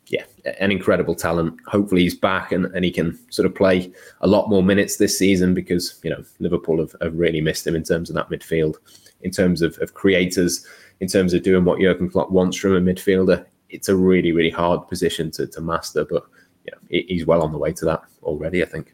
yeah, 0.10 0.24
an 0.60 0.72
incredible 0.72 1.16
talent. 1.16 1.60
Hopefully 1.68 2.04
he's 2.04 2.16
back 2.16 2.52
and, 2.52 2.66
and 2.68 2.86
he 2.86 2.92
can 2.92 3.20
sort 3.30 3.46
of 3.46 3.56
play 3.56 3.92
a 4.22 4.28
lot 4.28 4.50
more 4.50 4.64
minutes 4.64 4.98
this 4.98 5.18
season 5.18 5.54
because 5.54 6.00
you 6.04 6.10
know 6.10 6.24
Liverpool 6.40 6.80
have, 6.80 6.96
have 7.02 7.18
really 7.18 7.42
missed 7.42 7.66
him 7.66 7.76
in 7.76 7.84
terms 7.84 8.10
of 8.10 8.16
that 8.16 8.30
midfield, 8.30 8.76
in 9.22 9.32
terms 9.32 9.62
of, 9.62 9.78
of 9.80 9.94
creators, 9.94 10.66
in 11.00 11.08
terms 11.08 11.34
of 11.34 11.44
doing 11.44 11.66
what 11.66 11.80
Jurgen 11.80 12.10
Klopp 12.10 12.32
wants 12.32 12.58
from 12.58 12.76
a 12.76 12.82
midfielder. 12.82 13.46
It's 13.70 13.90
a 13.90 13.96
really 13.96 14.32
really 14.32 14.50
hard 14.50 14.88
position 14.88 15.32
to, 15.32 15.48
to 15.48 15.62
master, 15.62 16.06
but 16.06 16.24
know, 16.72 16.78
he's 16.90 17.26
well 17.26 17.42
on 17.42 17.52
the 17.52 17.58
way 17.58 17.74
to 17.74 17.86
that 17.86 18.04
already. 18.24 18.64
I 18.64 18.66
think. 18.66 18.94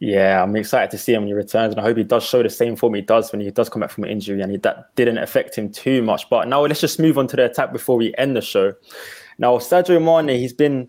Yeah, 0.00 0.42
I'm 0.42 0.54
excited 0.56 0.90
to 0.90 0.98
see 0.98 1.14
him 1.14 1.22
when 1.22 1.28
he 1.28 1.34
returns, 1.34 1.72
and 1.72 1.80
I 1.80 1.84
hope 1.84 1.96
he 1.96 2.04
does 2.04 2.24
show 2.24 2.42
the 2.42 2.50
same 2.50 2.76
form 2.76 2.94
he 2.94 3.00
does 3.00 3.30
when 3.32 3.40
he 3.40 3.50
does 3.50 3.68
come 3.68 3.80
back 3.80 3.90
from 3.90 4.04
an 4.04 4.10
injury, 4.10 4.40
and 4.40 4.50
he, 4.50 4.58
that 4.58 4.94
didn't 4.96 5.18
affect 5.18 5.56
him 5.56 5.70
too 5.70 6.02
much. 6.02 6.28
But 6.28 6.48
now 6.48 6.62
let's 6.62 6.80
just 6.80 6.98
move 6.98 7.16
on 7.16 7.26
to 7.28 7.36
the 7.36 7.44
attack 7.44 7.72
before 7.72 7.96
we 7.96 8.14
end 8.18 8.36
the 8.36 8.40
show. 8.40 8.74
Now, 9.38 9.56
Sadio 9.58 10.02
Mane, 10.02 10.36
he's 10.36 10.52
been, 10.52 10.88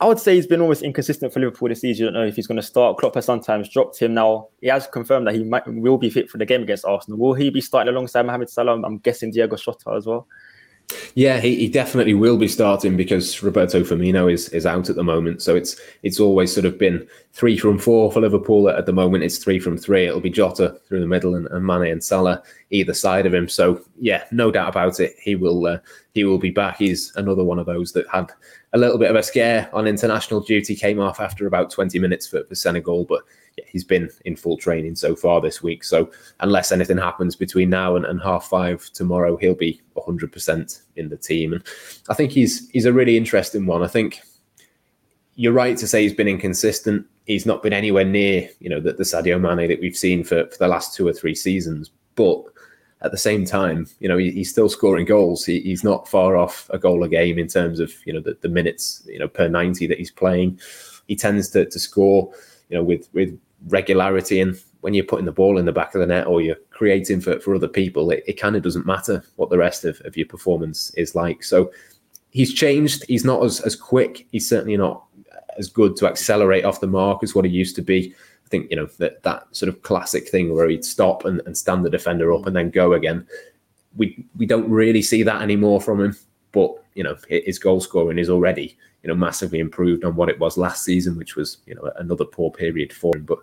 I 0.00 0.06
would 0.06 0.18
say, 0.18 0.36
he's 0.36 0.46
been 0.46 0.60
almost 0.60 0.82
inconsistent 0.82 1.32
for 1.32 1.40
Liverpool 1.40 1.68
this 1.68 1.80
season. 1.80 2.06
You 2.06 2.12
don't 2.12 2.22
know 2.22 2.26
if 2.26 2.36
he's 2.36 2.46
going 2.46 2.56
to 2.56 2.62
start. 2.62 2.98
Klopp 2.98 3.16
has 3.16 3.24
sometimes 3.24 3.68
dropped 3.68 3.98
him. 3.98 4.14
Now 4.14 4.48
he 4.60 4.68
has 4.68 4.86
confirmed 4.86 5.26
that 5.26 5.34
he 5.34 5.44
might 5.44 5.66
will 5.66 5.98
be 5.98 6.10
fit 6.10 6.30
for 6.30 6.38
the 6.38 6.46
game 6.46 6.62
against 6.62 6.84
Arsenal. 6.84 7.18
Will 7.18 7.34
he 7.34 7.50
be 7.50 7.60
starting 7.60 7.92
alongside 7.92 8.26
Mohamed 8.26 8.50
Salah? 8.50 8.80
I'm 8.82 8.98
guessing 8.98 9.30
Diogo 9.30 9.56
Jota 9.56 9.90
as 9.96 10.06
well. 10.06 10.26
Yeah, 11.14 11.40
he, 11.40 11.56
he, 11.56 11.68
definitely 11.68 12.14
will 12.14 12.36
be 12.36 12.48
starting 12.48 12.96
because 12.96 13.42
Roberto 13.42 13.82
Firmino 13.82 14.32
is 14.32 14.48
is 14.50 14.66
out 14.66 14.88
at 14.88 14.96
the 14.96 15.02
moment. 15.02 15.42
So 15.42 15.54
it's 15.54 15.76
it's 16.02 16.20
always 16.20 16.52
sort 16.52 16.66
of 16.66 16.78
been 16.78 17.06
three 17.32 17.56
from 17.56 17.78
four 17.78 18.10
for 18.12 18.20
Liverpool. 18.20 18.68
At 18.68 18.86
the 18.86 18.92
moment, 18.92 19.24
it's 19.24 19.38
three 19.38 19.58
from 19.58 19.76
three. 19.76 20.06
It'll 20.06 20.20
be 20.20 20.30
Jota 20.30 20.80
through 20.86 21.00
the 21.00 21.06
middle 21.06 21.34
and, 21.34 21.46
and 21.48 21.66
Mane 21.66 21.90
and 21.92 22.02
Salah 22.02 22.42
either 22.70 22.94
side 22.94 23.26
of 23.26 23.34
him. 23.34 23.48
So 23.48 23.82
yeah, 23.98 24.24
no 24.30 24.50
doubt 24.50 24.68
about 24.68 25.00
it. 25.00 25.16
He 25.20 25.34
will 25.34 25.66
uh, 25.66 25.78
he 26.14 26.24
will 26.24 26.38
be 26.38 26.50
back. 26.50 26.76
He's 26.78 27.12
another 27.16 27.44
one 27.44 27.58
of 27.58 27.66
those 27.66 27.92
that 27.92 28.08
had 28.08 28.30
a 28.72 28.78
little 28.78 28.98
bit 28.98 29.10
of 29.10 29.16
a 29.16 29.22
scare 29.22 29.68
on 29.72 29.86
international 29.86 30.40
duty. 30.40 30.74
Came 30.74 31.00
off 31.00 31.20
after 31.20 31.46
about 31.46 31.70
twenty 31.70 31.98
minutes 31.98 32.26
for, 32.26 32.44
for 32.44 32.54
Senegal, 32.54 33.04
but 33.04 33.22
he's 33.66 33.84
been 33.84 34.10
in 34.24 34.36
full 34.36 34.56
training 34.56 34.96
so 34.96 35.14
far 35.14 35.40
this 35.40 35.62
week. 35.62 35.84
So 35.84 36.10
unless 36.40 36.72
anything 36.72 36.98
happens 36.98 37.36
between 37.36 37.70
now 37.70 37.96
and, 37.96 38.04
and 38.04 38.20
half 38.20 38.46
five 38.46 38.90
tomorrow, 38.92 39.36
he'll 39.36 39.54
be 39.54 39.80
100% 39.96 40.82
in 40.96 41.08
the 41.08 41.16
team. 41.16 41.52
And 41.52 41.62
I 42.08 42.14
think 42.14 42.32
he's 42.32 42.68
he's 42.70 42.86
a 42.86 42.92
really 42.92 43.16
interesting 43.16 43.66
one. 43.66 43.82
I 43.82 43.88
think 43.88 44.20
you're 45.34 45.52
right 45.52 45.76
to 45.78 45.86
say 45.86 46.02
he's 46.02 46.14
been 46.14 46.28
inconsistent. 46.28 47.06
He's 47.24 47.46
not 47.46 47.62
been 47.62 47.72
anywhere 47.72 48.04
near, 48.04 48.48
you 48.58 48.68
know, 48.68 48.80
the, 48.80 48.92
the 48.92 49.04
Sadio 49.04 49.40
Mane 49.40 49.68
that 49.68 49.80
we've 49.80 49.96
seen 49.96 50.24
for, 50.24 50.46
for 50.46 50.58
the 50.58 50.68
last 50.68 50.94
two 50.94 51.06
or 51.06 51.12
three 51.12 51.34
seasons. 51.34 51.90
But 52.14 52.44
at 53.02 53.12
the 53.12 53.18
same 53.18 53.44
time, 53.44 53.86
you 54.00 54.08
know, 54.08 54.18
he, 54.18 54.30
he's 54.30 54.50
still 54.50 54.68
scoring 54.68 55.06
goals. 55.06 55.44
He, 55.44 55.60
he's 55.60 55.84
not 55.84 56.08
far 56.08 56.36
off 56.36 56.68
a 56.70 56.78
goal 56.78 57.02
a 57.04 57.08
game 57.08 57.38
in 57.38 57.48
terms 57.48 57.80
of 57.80 57.92
you 58.04 58.12
know 58.12 58.20
the, 58.20 58.36
the 58.40 58.48
minutes 58.48 59.02
you 59.06 59.18
know 59.18 59.28
per 59.28 59.48
ninety 59.48 59.86
that 59.86 59.98
he's 59.98 60.10
playing. 60.10 60.60
He 61.06 61.16
tends 61.16 61.48
to, 61.50 61.64
to 61.64 61.78
score 61.78 62.32
you 62.68 62.76
know 62.76 62.84
with 62.84 63.08
with 63.12 63.38
regularity 63.68 64.40
and 64.40 64.60
when 64.80 64.94
you're 64.94 65.04
putting 65.04 65.26
the 65.26 65.32
ball 65.32 65.58
in 65.58 65.66
the 65.66 65.72
back 65.72 65.94
of 65.94 66.00
the 66.00 66.06
net 66.06 66.26
or 66.26 66.40
you're 66.40 66.56
creating 66.70 67.20
for, 67.20 67.38
for 67.40 67.54
other 67.54 67.68
people, 67.68 68.10
it, 68.10 68.24
it 68.26 68.40
kind 68.40 68.56
of 68.56 68.62
doesn't 68.62 68.86
matter 68.86 69.22
what 69.36 69.50
the 69.50 69.58
rest 69.58 69.84
of, 69.84 70.00
of 70.04 70.16
your 70.16 70.26
performance 70.26 70.90
is 70.94 71.14
like. 71.14 71.44
So 71.44 71.70
he's 72.30 72.54
changed. 72.54 73.04
He's 73.06 73.24
not 73.24 73.44
as, 73.44 73.60
as 73.60 73.76
quick. 73.76 74.26
He's 74.32 74.48
certainly 74.48 74.76
not 74.76 75.04
as 75.58 75.68
good 75.68 75.96
to 75.96 76.06
accelerate 76.06 76.64
off 76.64 76.80
the 76.80 76.86
mark 76.86 77.22
as 77.22 77.34
what 77.34 77.44
he 77.44 77.50
used 77.50 77.76
to 77.76 77.82
be. 77.82 78.14
I 78.46 78.48
think, 78.48 78.70
you 78.70 78.76
know, 78.76 78.86
that, 78.98 79.22
that 79.22 79.54
sort 79.54 79.68
of 79.68 79.82
classic 79.82 80.28
thing 80.28 80.54
where 80.54 80.68
he'd 80.68 80.84
stop 80.84 81.24
and, 81.26 81.42
and 81.44 81.56
stand 81.56 81.84
the 81.84 81.90
defender 81.90 82.32
up 82.32 82.46
and 82.46 82.56
then 82.56 82.70
go 82.70 82.94
again. 82.94 83.26
We, 83.96 84.24
we 84.36 84.46
don't 84.46 84.70
really 84.70 85.02
see 85.02 85.22
that 85.24 85.42
anymore 85.42 85.80
from 85.80 86.00
him. 86.00 86.16
But, 86.52 86.72
you 86.94 87.04
know, 87.04 87.16
his 87.28 87.58
goal 87.58 87.80
scoring 87.80 88.18
is 88.18 88.30
already, 88.30 88.76
you 89.02 89.08
know, 89.08 89.14
massively 89.14 89.60
improved 89.60 90.04
on 90.04 90.14
what 90.14 90.28
it 90.28 90.38
was 90.38 90.58
last 90.58 90.84
season, 90.84 91.16
which 91.16 91.36
was, 91.36 91.58
you 91.66 91.74
know, 91.74 91.90
another 91.96 92.24
poor 92.24 92.50
period 92.50 92.92
for 92.92 93.16
him. 93.16 93.24
But 93.24 93.38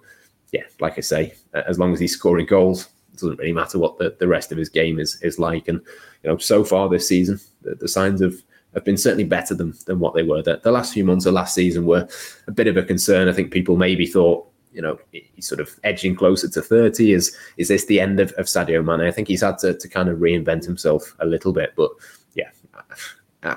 yeah, 0.51 0.63
like 0.79 0.97
I 0.97 1.01
say, 1.01 1.33
as 1.53 1.79
long 1.79 1.93
as 1.93 1.99
he's 1.99 2.13
scoring 2.13 2.45
goals, 2.45 2.89
it 3.13 3.19
doesn't 3.19 3.39
really 3.39 3.53
matter 3.53 3.79
what 3.79 3.97
the, 3.97 4.15
the 4.19 4.27
rest 4.27 4.51
of 4.51 4.57
his 4.57 4.69
game 4.69 4.99
is 4.99 5.21
is 5.21 5.39
like. 5.39 5.67
And 5.67 5.81
you 6.23 6.29
know, 6.29 6.37
so 6.37 6.63
far 6.63 6.87
this 6.89 7.07
season, 7.07 7.39
the, 7.61 7.75
the 7.75 7.87
signs 7.87 8.21
of 8.21 8.41
have 8.73 8.85
been 8.85 8.97
certainly 8.97 9.23
better 9.23 9.55
than 9.55 9.73
than 9.85 9.99
what 9.99 10.13
they 10.13 10.23
were. 10.23 10.41
The, 10.41 10.59
the 10.63 10.71
last 10.71 10.93
few 10.93 11.03
months 11.03 11.25
of 11.25 11.33
last 11.33 11.55
season 11.55 11.85
were 11.85 12.07
a 12.47 12.51
bit 12.51 12.67
of 12.67 12.77
a 12.77 12.83
concern. 12.83 13.27
I 13.27 13.33
think 13.33 13.51
people 13.51 13.75
maybe 13.75 14.05
thought, 14.05 14.47
you 14.71 14.81
know, 14.81 14.99
he's 15.11 15.47
sort 15.47 15.59
of 15.59 15.79
edging 15.83 16.15
closer 16.15 16.47
to 16.47 16.61
30. 16.61 17.13
Is 17.13 17.35
is 17.57 17.67
this 17.67 17.85
the 17.85 17.99
end 17.99 18.19
of, 18.19 18.31
of 18.33 18.45
Sadio 18.45 18.85
Mane? 18.85 19.07
I 19.07 19.11
think 19.11 19.27
he's 19.27 19.41
had 19.41 19.57
to, 19.59 19.73
to 19.73 19.89
kind 19.89 20.09
of 20.09 20.19
reinvent 20.19 20.65
himself 20.65 21.15
a 21.19 21.25
little 21.25 21.51
bit. 21.51 21.73
But 21.75 21.89
yeah, 22.35 22.51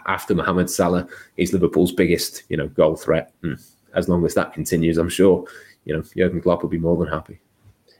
after 0.06 0.34
Mohamed 0.34 0.70
Salah, 0.70 1.06
he's 1.36 1.52
Liverpool's 1.52 1.92
biggest, 1.92 2.44
you 2.48 2.56
know, 2.56 2.68
goal 2.68 2.96
threat. 2.96 3.32
And 3.42 3.58
as 3.94 4.08
long 4.08 4.24
as 4.24 4.34
that 4.34 4.52
continues, 4.52 4.98
I'm 4.98 5.08
sure 5.08 5.46
you 5.84 5.96
know, 5.96 6.02
Jurgen 6.16 6.40
Klopp 6.40 6.62
will 6.62 6.70
be 6.70 6.78
more 6.78 6.96
than 6.96 7.08
happy. 7.08 7.40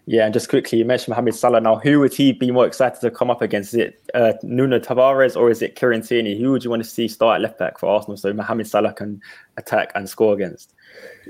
Yeah, 0.06 0.24
and 0.24 0.34
just 0.34 0.48
quickly, 0.48 0.78
you 0.78 0.84
mentioned 0.84 1.10
Mohamed 1.10 1.34
Salah. 1.34 1.60
Now, 1.60 1.76
who 1.76 2.00
would 2.00 2.12
he 2.12 2.32
be 2.32 2.50
more 2.50 2.66
excited 2.66 3.00
to 3.00 3.10
come 3.10 3.30
up 3.30 3.42
against? 3.42 3.74
Is 3.74 3.80
it 3.80 4.10
uh, 4.14 4.32
Nuno 4.42 4.80
Tavares 4.80 5.36
or 5.36 5.50
is 5.50 5.62
it 5.62 5.76
Kieran 5.76 6.02
Tierney? 6.02 6.40
Who 6.40 6.50
would 6.50 6.64
you 6.64 6.70
want 6.70 6.82
to 6.82 6.88
see 6.88 7.06
start 7.06 7.36
at 7.36 7.42
left 7.42 7.58
back 7.58 7.78
for 7.78 7.86
Arsenal 7.86 8.16
so 8.16 8.32
Mohamed 8.32 8.66
Salah 8.66 8.92
can 8.92 9.20
attack 9.56 9.92
and 9.94 10.08
score 10.08 10.34
against? 10.34 10.74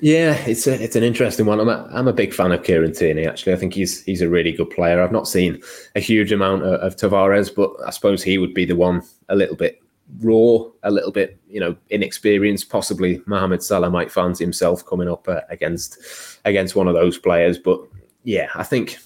Yeah, 0.00 0.32
it's 0.46 0.66
a, 0.66 0.82
it's 0.82 0.96
an 0.96 1.02
interesting 1.02 1.44
one. 1.44 1.60
I'm 1.60 1.68
a, 1.68 1.90
I'm 1.92 2.08
a 2.08 2.12
big 2.12 2.32
fan 2.32 2.52
of 2.52 2.62
Kieran 2.62 2.94
Tierney. 2.94 3.26
Actually, 3.26 3.52
I 3.52 3.56
think 3.56 3.74
he's 3.74 4.02
he's 4.04 4.22
a 4.22 4.30
really 4.30 4.52
good 4.52 4.70
player. 4.70 5.02
I've 5.02 5.12
not 5.12 5.28
seen 5.28 5.60
a 5.94 6.00
huge 6.00 6.32
amount 6.32 6.62
of, 6.62 6.80
of 6.80 6.96
Tavares, 6.96 7.54
but 7.54 7.72
I 7.84 7.90
suppose 7.90 8.22
he 8.22 8.38
would 8.38 8.54
be 8.54 8.64
the 8.64 8.76
one 8.76 9.02
a 9.28 9.36
little 9.36 9.56
bit 9.56 9.79
raw, 10.18 10.64
a 10.82 10.90
little 10.90 11.12
bit, 11.12 11.38
you 11.48 11.60
know, 11.60 11.76
inexperienced. 11.90 12.68
Possibly 12.68 13.22
Mohamed 13.26 13.62
Salah 13.62 13.90
might 13.90 14.10
fancy 14.10 14.44
himself 14.44 14.84
coming 14.86 15.08
up 15.08 15.28
uh, 15.28 15.42
against 15.48 15.98
against 16.44 16.76
one 16.76 16.88
of 16.88 16.94
those 16.94 17.18
players. 17.18 17.58
But 17.58 17.80
yeah, 18.24 18.48
I 18.54 18.64
think 18.64 18.98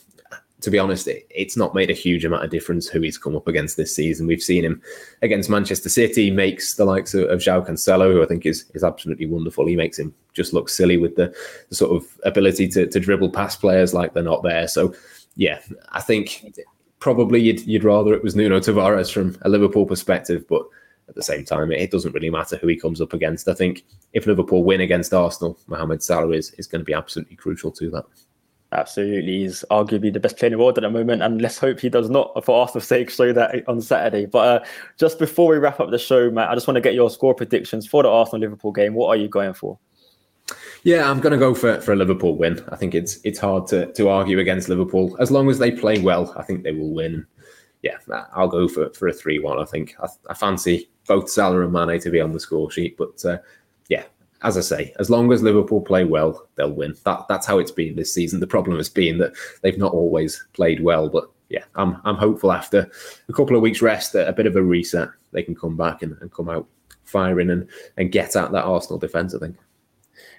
to 0.65 0.71
be 0.71 0.79
honest, 0.79 1.07
it, 1.07 1.27
it's 1.29 1.59
not 1.59 1.75
made 1.75 1.91
a 1.91 1.95
huge 1.95 2.25
amount 2.25 2.43
of 2.43 2.51
difference 2.51 2.89
who 2.89 3.03
he's 3.03 3.19
come 3.19 3.37
up 3.37 3.47
against 3.47 3.77
this 3.77 3.95
season. 3.95 4.27
We've 4.27 4.43
seen 4.43 4.65
him 4.65 4.81
against 5.21 5.51
Manchester 5.51 5.91
City, 5.91 6.31
makes 6.31 6.75
the 6.75 6.87
likes 6.87 7.13
of, 7.13 7.29
of 7.29 7.41
João 7.41 7.67
Cancelo, 7.67 8.11
who 8.11 8.23
I 8.23 8.27
think 8.27 8.47
is 8.47 8.65
is 8.75 8.83
absolutely 8.83 9.27
wonderful. 9.27 9.67
He 9.67 9.77
makes 9.77 9.99
him 9.99 10.15
just 10.33 10.55
look 10.55 10.71
silly 10.71 10.97
with 10.97 11.17
the, 11.17 11.35
the 11.69 11.75
sort 11.75 11.95
of 11.95 12.19
ability 12.25 12.69
to, 12.69 12.87
to 12.87 12.99
dribble 12.99 13.31
past 13.31 13.61
players 13.61 13.93
like 13.93 14.15
they're 14.15 14.23
not 14.23 14.43
there. 14.43 14.67
So 14.67 14.95
yeah, 15.37 15.61
I 15.91 16.01
think 16.01 16.45
probably 16.99 17.43
you'd, 17.43 17.61
you'd 17.67 17.85
rather 17.85 18.15
it 18.15 18.23
was 18.23 18.35
Nuno 18.35 18.59
Tavares 18.59 19.13
from 19.13 19.37
a 19.43 19.51
Liverpool 19.51 19.85
perspective, 19.85 20.47
but 20.49 20.63
at 21.09 21.15
the 21.15 21.23
same 21.23 21.45
time, 21.45 21.71
it, 21.71 21.91
doesn't 21.91 22.13
really 22.13 22.31
matter 22.31 22.57
who 22.57 22.67
he 22.67 22.77
comes 22.77 23.01
up 23.01 23.13
against. 23.13 23.49
I 23.49 23.55
think 23.55 23.85
if 24.13 24.27
Liverpool 24.27 24.65
win 24.65 24.81
against 24.81 25.13
Arsenal, 25.13 25.59
Mohamed 25.67 26.03
Salah 26.03 26.35
is, 26.35 26.51
is 26.53 26.67
going 26.67 26.81
to 26.81 26.85
be 26.85 26.95
absolutely 26.95 27.37
crucial 27.37 27.71
to 27.73 27.91
that. 27.91 28.05
Absolutely, 28.73 29.41
he's 29.41 29.65
arguably 29.71 30.13
the 30.13 30.19
best 30.19 30.37
player 30.37 30.49
in 30.49 30.53
the 30.53 30.59
world 30.59 30.77
at 30.79 30.83
the 30.83 30.91
moment, 30.91 31.23
and 31.23 31.41
let's 31.41 31.59
hope 31.59 31.79
he 31.79 31.89
does 31.89 32.11
not, 32.11 32.45
for 32.45 32.61
Arsenal's 32.61 32.89
sake, 32.89 33.11
show 33.11 33.33
that 33.33 33.63
on 33.69 33.81
Saturday. 33.81 34.27
But 34.27 34.63
uh, 34.63 34.65
just 34.99 35.19
before 35.19 35.49
we 35.49 35.59
wrap 35.59 35.79
up 35.79 35.91
the 35.91 35.99
show, 35.99 36.31
Matt, 36.31 36.51
I 36.51 36.55
just 36.55 36.67
want 36.67 36.77
to 36.77 36.81
get 36.81 36.95
your 36.95 37.11
score 37.11 37.35
predictions 37.35 37.87
for 37.87 38.03
the 38.03 38.09
Arsenal 38.09 38.41
Liverpool 38.41 38.73
game. 38.73 38.95
What 38.95 39.09
are 39.09 39.17
you 39.17 39.29
going 39.29 39.55
for? 39.55 39.79
Yeah, 40.83 41.09
I'm 41.09 41.21
going 41.21 41.33
to 41.33 41.39
go 41.39 41.55
for, 41.55 41.81
for 41.81 41.93
a 41.93 41.97
Liverpool 41.97 42.37
win. 42.37 42.63
I 42.71 42.77
think 42.77 42.95
it's 42.95 43.19
it's 43.25 43.39
hard 43.39 43.67
to, 43.69 43.93
to 43.93 44.09
argue 44.09 44.39
against 44.39 44.69
Liverpool 44.69 45.17
as 45.21 45.31
long 45.31 45.49
as 45.49 45.59
they 45.59 45.71
play 45.71 46.01
well. 46.01 46.35
I 46.37 46.43
think 46.43 46.63
they 46.63 46.73
will 46.73 46.93
win. 46.93 47.27
Yeah, 47.83 47.99
I'll 48.35 48.49
go 48.49 48.67
for, 48.67 48.91
for 48.91 49.09
a 49.09 49.13
three 49.13 49.39
one. 49.39 49.59
I 49.59 49.65
think 49.65 49.95
I, 50.03 50.09
I 50.29 50.35
fancy 50.35 50.91
both 51.07 51.31
Salah 51.31 51.63
and 51.63 51.73
Mane 51.73 52.01
to 52.01 52.11
be 52.11 52.21
on 52.21 52.33
the 52.33 52.41
score 52.41 52.71
sheet. 52.71 52.97
But 52.97 53.25
uh, 53.25 53.39
yeah, 53.89 54.05
as 54.43 54.57
I 54.57 54.61
say, 54.61 54.95
as 54.99 55.11
long 55.11 55.33
as 55.33 55.43
Liverpool 55.43 55.81
play 55.81 56.05
well, 56.05 56.47
they'll 56.57 56.73
win. 56.73 56.95
That 57.05 57.27
that's 57.29 57.47
how 57.47 57.59
it's 57.59 57.71
been 57.71 57.97
this 57.97 58.13
season. 58.13 58.41
The 58.41 58.47
problem 58.47 58.77
has 58.77 58.89
been 58.89 59.19
that 59.19 59.33
they've 59.63 59.79
not 59.79 59.93
always 59.93 60.47
played 60.53 60.83
well, 60.83 61.09
but 61.09 61.31
yeah, 61.49 61.65
I'm 61.75 62.01
I'm 62.05 62.17
hopeful 62.17 62.53
after 62.53 62.91
a 63.29 63.33
couple 63.33 63.57
of 63.57 63.63
weeks 63.63 63.83
rest, 63.83 64.15
a 64.15 64.33
bit 64.33 64.47
of 64.47 64.57
a 64.57 64.63
reset, 64.63 65.09
they 65.33 65.43
can 65.43 65.55
come 65.55 65.77
back 65.77 66.03
and, 66.03 66.17
and 66.21 66.33
come 66.33 66.49
out 66.49 66.67
firing 67.05 67.51
and, 67.51 67.69
and 67.97 68.13
get 68.13 68.35
at 68.37 68.53
that 68.53 68.65
Arsenal 68.65 68.99
defence. 68.99 69.35
I 69.35 69.39
think 69.39 69.57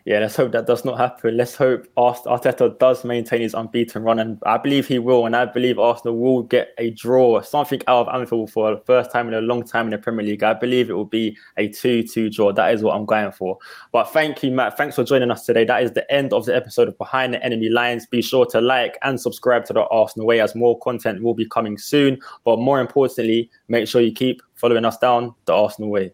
yeah, 0.06 0.20
let's 0.20 0.36
hope 0.36 0.52
that 0.52 0.68
does 0.68 0.86
not 0.86 1.00
happen. 1.00 1.36
Let's 1.36 1.56
hope 1.56 1.88
Arteta 1.98 2.78
does 2.78 3.04
maintain 3.04 3.42
his 3.42 3.56
unbeaten 3.56 4.04
run, 4.04 4.20
and 4.20 4.38
I 4.46 4.60
believe 4.60 4.88
he 4.88 5.00
will. 5.00 5.26
And 5.26 5.36
I 5.36 5.46
believe 5.46 5.80
Arsenal 5.80 6.16
will 6.16 6.44
get 6.44 6.76
a 6.78 6.92
draw, 6.92 7.42
something 7.42 7.82
out 7.88 8.08
of 8.08 8.14
Anfield 8.14 8.52
for 8.52 8.76
the 8.76 8.82
first 8.82 9.12
time 9.12 9.28
in 9.28 9.34
a 9.34 9.42
long 9.42 9.64
time 9.64 9.88
in 9.88 9.92
the 9.92 9.98
Premier 9.98 10.24
League. 10.24 10.44
I 10.44 10.54
believe 10.54 10.92
it 10.92 10.94
will 10.94 11.06
be 11.06 11.36
a 11.58 11.70
2 11.70 12.04
2 12.04 12.30
draw. 12.30 12.54
That 12.54 12.72
is 12.76 12.84
what 12.84 12.96
I'm 12.96 13.06
going 13.06 13.32
for. 13.32 13.58
But 13.92 14.04
thank 14.14 14.44
you, 14.44 14.52
Matt. 14.52 14.78
Thanks 14.78 14.96
for 14.96 15.04
joining 15.04 15.32
us 15.32 15.44
today. 15.44 15.66
That 15.66 15.82
is 15.82 15.94
the 15.94 16.10
end 16.14 16.34
of 16.34 16.46
the 16.46 16.56
episode 16.56 16.88
of 16.88 16.96
Behind 17.00 17.34
the 17.34 17.44
Enemy 17.44 17.70
Lines. 17.70 18.06
Be 18.06 18.22
sure 18.22 18.46
to 18.46 18.62
like 18.62 19.00
and 19.02 19.20
subscribe 19.20 19.66
to 19.66 19.74
the 19.74 19.88
Arsenal 19.88 20.28
Way 20.28 20.40
as 20.40 20.54
more 20.54 20.78
content 20.82 21.24
will 21.24 21.34
be 21.34 21.48
coming 21.48 21.80
soon. 21.80 22.20
But 22.44 22.60
more 22.60 22.80
importantly, 22.80 23.50
make 23.70 23.88
sure 23.88 24.02
you 24.02 24.12
keep 24.14 24.44
following 24.54 24.86
us 24.86 25.00
down 25.00 25.34
the 25.46 25.54
Arsenal 25.56 25.90
Way. 25.90 26.14